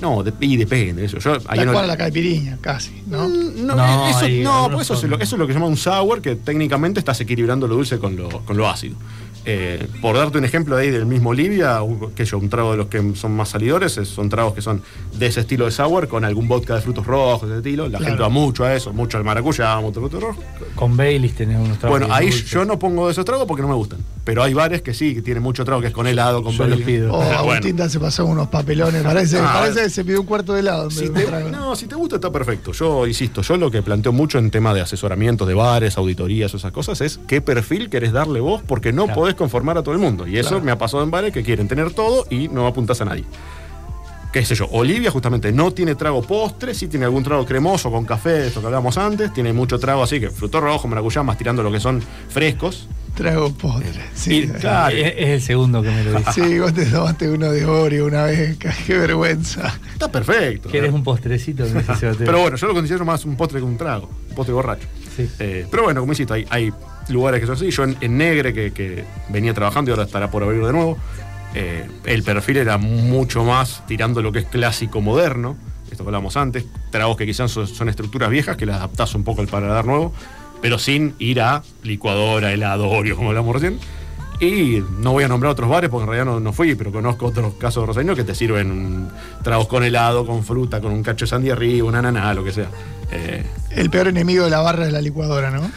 [0.00, 1.18] no, de- y depende de eso.
[1.18, 3.28] Yo, La no- cual la caipiriña, casi, ¿no?
[3.28, 5.52] Mm, No, No, eso, hay no, pues eso, es con- lo, eso es lo que
[5.52, 8.94] se llama un sour, que técnicamente estás equilibrando lo dulce con lo, con lo ácido.
[9.48, 12.72] Eh, por darte un ejemplo de ahí del mismo Olivia, un, que yo, un trago
[12.72, 14.82] de los que son más salidores, es- son tragos que son
[15.16, 17.84] de ese estilo de sour, con algún vodka de frutos rojos, de ese estilo.
[17.84, 18.04] La Claro.
[18.06, 20.42] gente va mucho a eso, mucho al maracuyá, mucho al fruto rojo.
[20.74, 23.68] Con Baileys tenés unos tragos Bueno, ahí yo no pongo de esos tragos porque no
[23.68, 24.00] me gustan.
[24.26, 26.52] Pero hay bares que sí, que tienen mucho trago, que es con helado, con
[26.84, 27.14] pido.
[27.14, 27.38] Oh, Bueno.
[27.52, 29.04] Agustín se pasó unos papelones.
[29.04, 29.84] Parece, Ah, parece bueno.
[29.86, 30.90] que se pidió un cuarto de helado.
[30.90, 32.72] Si te, no, si te gusta está perfecto.
[32.72, 36.72] Yo insisto, yo lo que planteo mucho en tema de asesoramientos de bares, auditorías, esas
[36.72, 39.20] cosas, es qué perfil querés darle vos, porque no Claro.
[39.20, 40.26] podés conformar a todo el mundo.
[40.26, 40.64] Y eso Claro.
[40.64, 43.24] me ha pasado en bares que quieren tener todo y no apuntás a nadie.
[44.36, 48.04] Qué sé yo, Olivia justamente no tiene trago postre, sí tiene algún trago cremoso con
[48.04, 51.62] café, esto que hablábamos antes, tiene mucho trago así que fruto rojo, maracuyá, más tirando
[51.62, 52.86] lo que son frescos.
[53.14, 54.02] Trago postre.
[54.14, 56.32] Sí, Y, claro, Es, es el segundo que me lo dice.
[56.34, 58.58] sí, vos te tomaste uno de Oreo una vez.
[58.86, 59.74] Qué vergüenza.
[59.94, 60.68] Está perfecto.
[60.68, 60.96] ¿Quieres ¿no?
[60.98, 61.62] un postrecito?
[61.62, 62.26] Me dice Sebastián.
[62.26, 64.86] Pero bueno, yo lo considero más un postre que un trago, un postre borracho.
[65.16, 65.30] Sí.
[65.38, 66.70] Eh, pero bueno, como insisto, hay, hay
[67.08, 67.70] lugares que son así.
[67.70, 70.98] Yo en, en Negre, que, que venía trabajando y ahora estará por abrir de nuevo,
[71.58, 75.56] eh, el perfil era mucho más tirando lo que es clásico moderno,
[75.90, 79.24] esto que hablamos antes, tragos que quizás son, son estructuras viejas que las adaptás un
[79.24, 80.12] poco al paladar nuevo,
[80.60, 83.78] pero sin ir a licuadora, helado, Oreo, como hablamos recién.
[84.38, 87.24] Y no voy a nombrar otros bares porque en realidad no, no fui, pero conozco
[87.24, 89.08] otros casos de rosaños que te sirven
[89.42, 92.52] tragos con helado, con fruta, con un cacho de sandía arriba, una ananá, lo que
[92.52, 92.68] sea.
[93.10, 95.62] Eh, El peor enemigo de la barra es la licuadora, ¿no?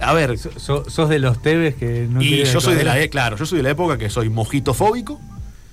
[0.00, 3.08] a ver, So- sos de los tebes que no y yo soy de la, e-
[3.10, 5.20] claro, yo soy de la época que soy mojitofóbico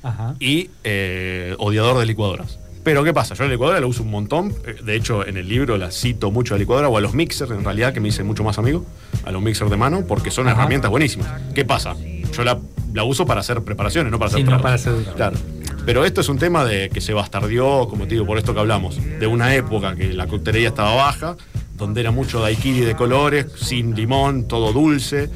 [0.04, 0.36] Ajá.
[0.40, 2.58] y eh, odiador de licuadoras.
[2.84, 3.36] Pero ¿qué pasa?
[3.36, 4.56] Yo la licuadora la uso un montón.
[4.66, 7.14] eh, De hecho, en el libro la cito mucho a la licuadora o a los
[7.14, 8.86] mixers, en realidad, que me hice mucho más amigo,
[9.24, 10.58] a los mixers de mano, porque son Ajá.
[10.62, 11.28] herramientas buenísimas.
[11.54, 11.96] ¿Qué pasa?
[12.36, 12.58] Yo la,
[12.94, 15.38] la uso para hacer preparaciones, no para hacer Sí, no para hacer- Claro.
[15.86, 18.60] Pero esto es un tema de que se bastardió, como te digo, por esto que
[18.60, 21.36] hablamos, de una época que la coctelería estaba baja,
[21.82, 25.30] donde era mucho daiquiri de colores, sin limón, todo dulce.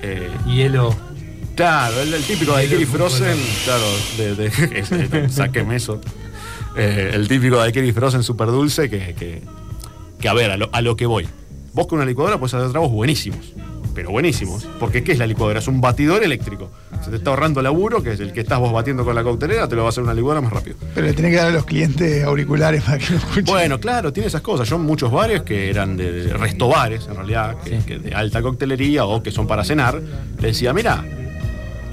[0.00, 0.94] eh, Hielo.
[1.56, 3.84] Claro, el, el típico daiquiri frozen, claro,
[4.16, 6.00] de, de, sáqueme eso.
[6.76, 9.42] Eh, el típico daiquiri frozen súper dulce que, que,
[10.20, 11.26] que, a ver, a lo, a lo que voy.
[11.72, 13.52] Vos con una licuadora puedes hacer tragos buenísimos,
[13.92, 14.68] pero buenísimos.
[14.78, 15.58] Porque ¿qué es la licuadora?
[15.58, 16.70] Es un batidor eléctrico.
[17.04, 19.68] Se te está ahorrando laburo, que es el que estás vos batiendo con la coctelera,
[19.68, 20.76] te lo va a hacer una licuadora más rápido.
[20.94, 23.44] Pero le tenés que dar a los clientes auriculares para que lo escuchen.
[23.46, 24.68] Bueno, claro, tiene esas cosas.
[24.68, 27.86] Yo en muchos bares que eran de, de restobares, en realidad, que, Sí.
[27.86, 30.00] que de alta coctelería o que son para cenar,
[30.40, 31.04] le decía, mira,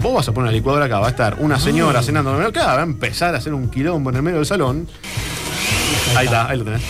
[0.01, 2.43] vos vas a poner una licuadora acá, va a estar una señora cenando en el
[2.43, 4.87] mercado, va a empezar a hacer un quilombo en el medio del salón.
[6.15, 6.81] Ahí está, ahí lo tenés.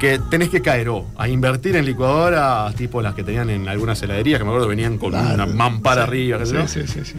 [0.00, 4.00] Que tenés que caer o a invertir en licuadoras tipo las que tenían en algunas
[4.02, 5.34] heladerías, que me acuerdo venían con Claro.
[5.34, 7.14] una mampara Sí, arriba, Sí, sí, sí, sí.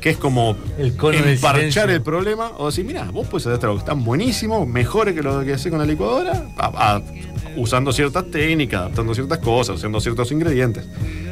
[0.00, 3.90] que es como El emparchar el problema o decir, mira, vos puedes hacer tragos que
[3.90, 7.02] están buenísimos, mejores que lo que haces con la licuadora, a- a-
[7.56, 10.84] usando ciertas técnicas, adaptando ciertas cosas, usando ciertos ingredientes.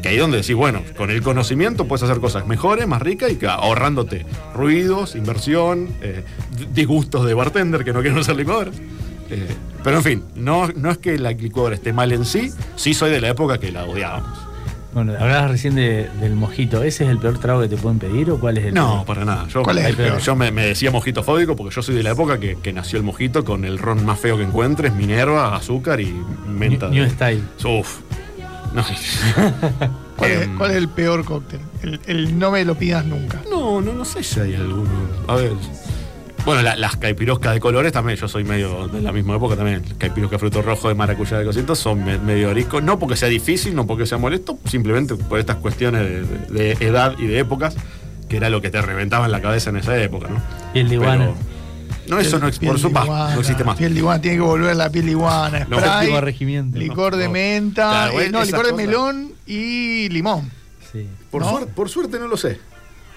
[0.02, 3.36] Que ahí donde decís, bueno, con el conocimiento puedes hacer cosas mejores, más ricas y
[3.36, 6.24] que ahorrándote ruidos, inversión, eh,
[6.74, 8.74] disgustos de bartender que no quieren usar licuadoras.
[9.34, 9.46] Eh,
[9.82, 13.10] pero en fin, no, no es que la licuadora esté mal en sí, sí soy
[13.10, 14.38] de la época que la odiábamos.
[14.94, 16.84] Bueno, hablabas recién de- del mojito.
[16.84, 19.06] ¿Ese es el peor trago que te pueden pedir o cuál es el No, peor?
[19.06, 19.48] para nada.
[19.48, 20.18] Yo, ¿Cuál es el peor?
[20.20, 22.98] yo me, me decía mojito fóbico porque yo soy de la época que, que nació
[22.98, 26.14] el mojito con el ron más feo que encuentres, Minerva, azúcar y
[26.46, 26.88] menta.
[26.90, 27.42] New, New Style.
[27.64, 27.98] Uf.
[28.72, 28.84] No,
[30.16, 31.60] ¿Cuál, es, Em, cuál es el peor cóctel?
[31.82, 33.40] El, el no me lo pidas nunca.
[33.50, 34.88] no, no, no sé si hay alguno.
[35.26, 35.52] A ver.
[36.44, 39.82] Bueno, la- las caipiroscas de colores también, yo soy medio de la misma época también.
[39.96, 42.82] Caipirosca fruto rojo de maracuyá de cositas son me- medio arisco.
[42.82, 46.02] No porque sea difícil, no porque sea molesto, simplemente por estas cuestiones
[46.50, 47.74] de, de edad y de épocas,
[48.28, 50.42] que era lo que te reventaba en la cabeza en esa época, ¿no?
[50.74, 51.24] Piel de iguana.
[51.32, 51.54] Pero-
[52.08, 53.78] no, eso no, por su no existe más.
[53.78, 55.66] Piel de iguana, tiene que volver la piel de iguana.
[55.70, 55.78] No.
[55.78, 56.78] Spray, regimiento.
[56.78, 58.86] licor No, de menta, Claro, eh, no, licor de cosas.
[58.86, 60.50] melón y limón.
[60.92, 61.08] Sí.
[61.30, 61.48] Por, ¿no?
[61.50, 62.60] suerte, por suerte no lo sé.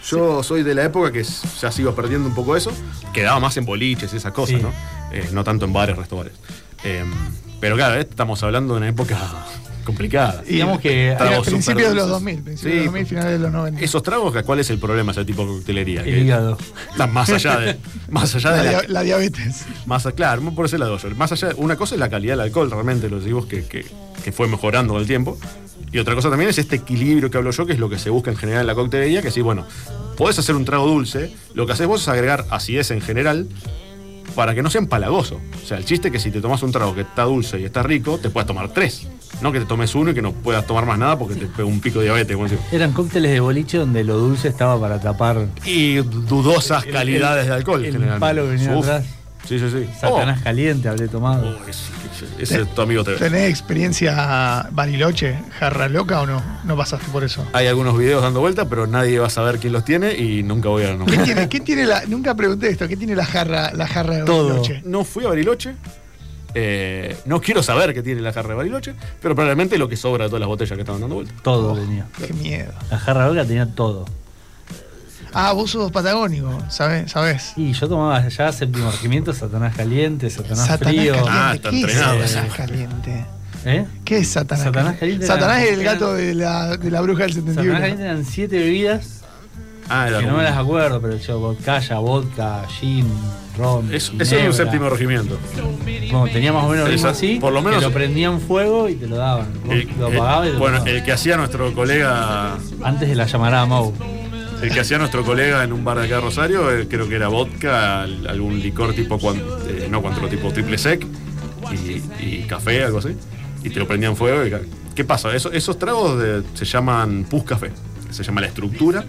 [0.10, 2.72] Yo soy de la época que ya sigo perdiendo un poco eso.
[3.14, 4.62] Quedaba más en boliches y esas cosas, Sí.
[4.62, 4.72] ¿no?
[5.12, 6.38] Eh, no tanto en bares, restaurantes.
[6.84, 7.03] Eh,
[7.60, 9.18] pero claro, eh, estamos hablando de una época
[9.84, 10.43] complicada.
[10.45, 13.32] Y Digamos que Tragos principios de los súper 2000, principios Sí, de los 2000, finales
[13.32, 13.82] de los 90.
[13.82, 16.01] Esos tragos, ¿cuál es el problema ese tipo de coctelería?
[16.01, 16.58] El hígado.
[16.91, 17.78] están más allá de,
[18.10, 19.66] más allá la, de la, la diabetes.
[19.86, 20.97] Más, a- claro, por ese lado.
[21.16, 23.86] Más allá, una cosa es la calidad del alcohol, realmente, lo decimos que, que,
[24.24, 25.38] que fue mejorando con el tiempo.
[25.91, 28.09] Y otra cosa también es este equilibrio que hablo yo, que es lo que se
[28.09, 29.65] busca en general en la coctelería, que sí, bueno,
[30.17, 33.47] podés hacer un trago dulce, lo que haces vos es agregar acidez en general
[34.35, 35.39] para que no sea empalagoso.
[35.63, 37.65] O sea, el chiste es que si te tomas un trago que está dulce y
[37.65, 39.07] está rico, te puedes tomar tres.
[39.41, 41.65] No que te tomes uno y que no puedas tomar más nada porque te pega
[41.65, 42.38] un pico de diabetes.
[42.71, 47.49] Eran cócteles de boliche donde lo dulce estaba para tapar Y dudosas El- calidades el-
[47.49, 48.83] de alcohol, el palo venía Uf.
[48.85, 49.05] atrás.
[49.47, 49.89] Sí, sí, sí.
[49.99, 51.47] Satanás caliente, hablé Oh, tomado.
[51.57, 53.17] oh, ese, ese es tu amigo te ve.
[53.17, 56.41] ¿Tenés experiencia Bariloche, jarra loca o no?
[56.65, 57.45] No pasaste por eso.
[57.53, 60.67] Hay algunos videos dando vuelta, pero nadie va a saber quién los tiene y nunca
[60.69, 61.23] voy a ¿Qué nombrar.
[61.23, 64.47] tiene, qué tiene la, nunca pregunté esto, ¿qué tiene la jarra, la jarra de Todo.
[64.49, 64.81] Bariloche?
[64.85, 65.75] No fui a Bariloche.
[66.53, 70.25] eh, no quiero saber qué tiene la jarra de Bariloche, pero probablemente lo que sobra
[70.25, 71.33] de todas las botellas que estaban dando vuelta.
[71.43, 72.05] Todo tenía.
[72.25, 72.73] Qué miedo.
[72.91, 74.05] La jarra loca tenía todo.
[75.34, 77.11] Ah, vos sos patagónico, ¿sabes?
[77.11, 77.53] ¿sabes?
[77.57, 81.13] Y yo tomaba ya séptimo regimiento, Satanás caliente, Satanás, Satanás frío.
[81.13, 81.32] caliente.
[81.32, 82.28] Ah, está ¿Qué es entrenado.
[82.28, 83.25] Satanás caliente?
[83.65, 83.86] ¿Eh?
[84.05, 85.25] ¿Qué es Satanás, Satanás caliente?
[85.28, 87.80] Satanás es el gato de la, de la bruja del Satanás 71.
[87.80, 89.13] caliente eran siete bebidas
[89.89, 93.07] Ah, que no me las acuerdo, pero yo, vodka, vodka, gin,
[93.57, 93.93] ron.
[93.93, 95.38] Eso, eso es un séptimo regimiento.
[96.11, 97.38] Bueno, tenía más o menos mismo así.
[97.39, 99.47] por lo menos- que lo prendían fuego y te lo daban.
[99.69, 100.88] El- lo el- apagabas y te lo bueno, daban.
[100.93, 103.93] el que hacía nuestro colega, Antes de la llamarada Mau.
[104.62, 107.16] El que hacía nuestro colega en un bar de acá de Rosario, eh, creo que
[107.16, 111.05] era vodka, al- algún licor tipo cuan- eh, no cuatro tipo triple sec
[111.72, 113.10] y, y café, algo así.
[113.64, 114.51] Y te lo prendían fuego y
[114.95, 115.36] ¿Qué pasa?
[115.36, 117.72] Eso- esos tragos de- se llaman pus café.
[118.10, 119.03] Se llama la estructura.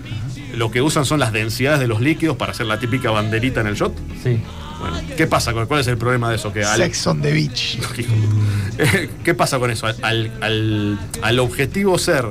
[0.54, 3.68] Lo que usan son las densidades de los líquidos para hacer la típica banderita en
[3.68, 3.94] el shot.
[4.22, 4.40] Sí.
[4.80, 5.52] Bueno, ¿qué pasa?
[5.52, 6.52] con- ¿Cuál es el problema de eso?
[6.52, 7.78] Que al- Sex on the beach.
[9.24, 9.86] ¿Qué pasa con eso?
[9.86, 12.26] Al- al- al objetivo ser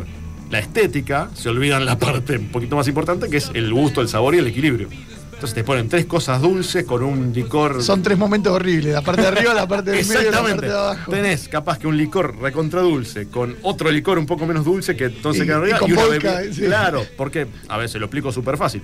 [0.49, 4.07] la estética, se olvidan la parte un poquito más importante, que es el gusto, el
[4.09, 4.87] sabor y el equilibrio.
[5.33, 7.83] Entonces te ponen tres cosas dulces con un licor.
[7.83, 8.91] Son tres momentos horribles.
[8.93, 10.65] La parte de arriba, la parte del medio y la parte Exactamente.
[10.65, 11.11] de abajo.
[11.11, 15.05] Tenés capaz que un licor recontra dulce con otro licor un poco menos dulce que
[15.05, 16.61] entonces Y- queda arriba y con una vodka, bebida- sí.
[16.63, 18.81] Claro, porque, a ver, se lo explico súper fácil.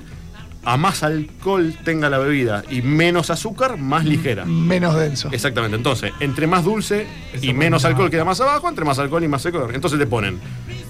[0.65, 4.45] A más alcohol tenga la bebida y menos azúcar, más ligera.
[4.45, 5.29] Menos denso.
[5.31, 7.07] Exactamente, entonces, entre más dulce
[7.41, 9.67] y menos alcohol queda más abajo, entre más alcohol y más seco.
[9.73, 10.39] Entonces te ponen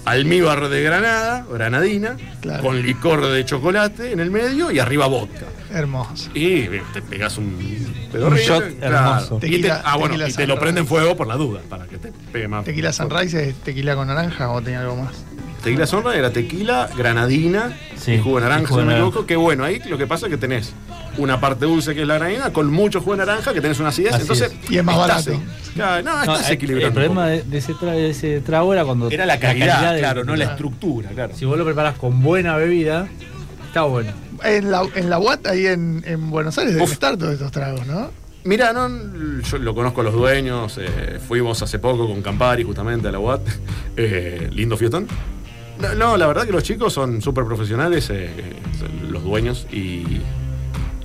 [0.04, 2.62] almíbar de granada, granadina, Claro.
[2.62, 5.46] con licor de chocolate en el medio y arriba vodka.
[5.72, 6.30] Hermoso.
[6.34, 7.46] Y te pegas un
[8.14, 9.36] Un shot hermoso.
[9.38, 10.60] Y te- Tequila- ah, bueno, tequila y te lo Sunrise.
[10.60, 12.64] prenden fuego por la duda, para que te pegue más.
[12.64, 15.24] Tequila Sunrise es tequila con naranja o tenía algo más.
[15.64, 19.08] Tequila Sunrise era tequila, granadina Sí, y jugo de naranja, si no de me naranja.
[19.08, 19.26] equivoco.
[19.26, 20.74] Que bueno, ahí lo que pasa es que tenés
[21.18, 23.90] una parte dulce que es la granadina con mucho jugo de naranja, que tenés una
[23.90, 24.12] acidez.
[24.14, 24.70] Así entonces, es.
[24.70, 25.44] Y es más estás- barato.
[25.74, 26.86] Claro, no, No, estás el- equilibrando.
[27.00, 29.10] El problema de, de ese, tra- de ese trago era cuando.
[29.10, 31.34] Era la calidad, del- claro, no la estructura, claro.
[31.36, 33.08] Si vos lo preparás con buena bebida,
[33.66, 34.12] está bueno.
[34.42, 37.86] En la, en la UAT, ahí en, en Buenos Aires, deben estar todos estos tragos,
[37.86, 38.10] ¿no?
[38.44, 38.88] Mira, no,
[39.42, 43.18] yo lo conozco a los dueños, eh, fuimos hace poco con Campari justamente a la
[43.18, 43.40] UAT,
[43.96, 45.06] eh, lindo fiestón.
[45.80, 48.30] No, no, la verdad que los chicos son súper profesionales, eh,
[49.10, 50.20] los dueños, y,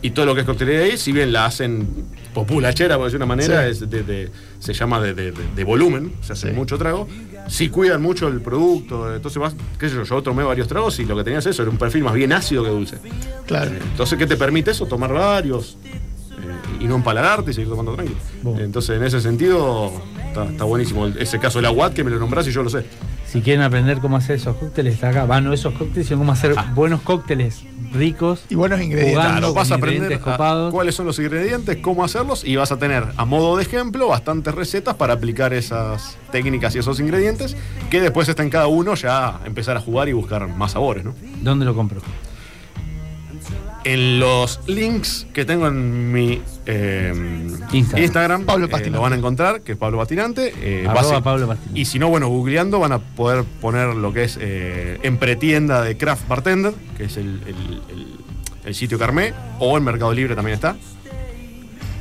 [0.02, 1.88] y todo lo que es coctelería ahí, si bien la hacen
[2.34, 3.70] populachera, por decir una manera, Sí.
[3.72, 6.54] es de- de- se llama de, de- volumen, se hace Sí.
[6.56, 7.08] mucho trago,
[7.48, 11.06] sí cuidan mucho el producto, entonces vas, qué sé yo, yo tomé varios tragos y
[11.06, 12.98] lo que tenías eso era un perfil más bien ácido que dulce.
[13.46, 13.72] Claro.
[13.72, 14.86] Eh, Entonces, ¿qué te permite eso?
[14.86, 18.18] Tomar varios eh, y no empalagarte y seguir tomando tranquilo.
[18.44, 18.62] Bueno.
[18.64, 19.92] Entonces, en ese sentido,
[20.28, 21.08] está, está buenísimo.
[21.08, 22.86] Ese caso de la UAT que me lo nombrás y yo lo sé.
[23.32, 25.26] Si quieren aprender cómo hacer esos cócteles, está acá.
[25.26, 26.72] Va, no esos cócteles, sino cómo hacer Ah.
[26.74, 27.64] buenos cócteles
[27.94, 28.44] ricos.
[28.50, 29.16] Y buenos ingredientes.
[29.18, 29.40] Jugando.
[29.40, 30.74] Claro, vas a con aprender ingredientes a- copados.
[30.74, 34.54] cuáles son los ingredientes, cómo hacerlos y vas a tener, a modo de ejemplo, bastantes
[34.56, 37.56] recetas para aplicar esas técnicas y esos ingredientes
[37.92, 41.14] que después está en cada uno ya empezar a jugar y buscar más sabores, ¿no?
[41.42, 42.02] ¿Dónde lo compro?
[43.86, 47.14] En los links que tengo en mi eh,
[47.72, 48.04] Instagram.
[48.04, 50.54] Instagram, Pablo eh, lo van a encontrar, que es Pablo Batinante.
[50.62, 51.80] eh, base- Pablo Pastinante.
[51.80, 55.82] Y si no, bueno, googleando van a poder poner lo que es eh, en pretienda
[55.82, 58.08] de Craft Bartender, que es el, el- el-
[58.66, 60.76] el sitio Carmé, o en Mercado Libre también está.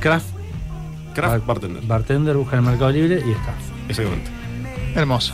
[0.01, 0.25] Craft
[1.15, 3.53] Craft Bar- Bartender, Bartender, busca en el Mercado Libre y está.
[3.87, 4.29] exactamente.
[4.95, 5.33] Hermoso.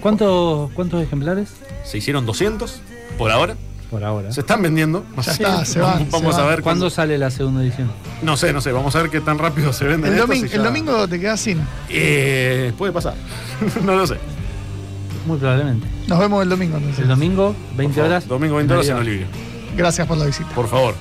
[0.00, 1.52] ¿Cuántos, ¿Cuántos ejemplares?
[1.84, 2.80] Se hicieron 200
[3.18, 3.56] por ahora.
[3.90, 4.30] Por ahora.
[4.32, 5.04] Se están vendiendo.
[5.20, 6.90] Ya está, se van, Vamos, a ver ¿Cuándo cuándo.
[6.90, 7.90] sale la segunda edición?
[8.22, 8.70] No sé, no sé.
[8.70, 10.12] Vamos a ver qué tan rápido se venden.
[10.12, 11.60] El, estos domingo y ya- el domingo te quedas sin.
[11.88, 13.14] Eh, puede pasar.
[13.84, 14.16] no lo sé.
[15.26, 15.86] Muy probablemente.
[16.06, 17.00] Nos vemos el domingo entonces.
[17.00, 18.28] El domingo, 20 Por favor, horas.
[18.28, 18.96] Domingo 20 horas en.
[18.96, 19.26] Olivia.
[19.76, 20.48] Gracias por la visita.
[20.54, 20.94] Por favor.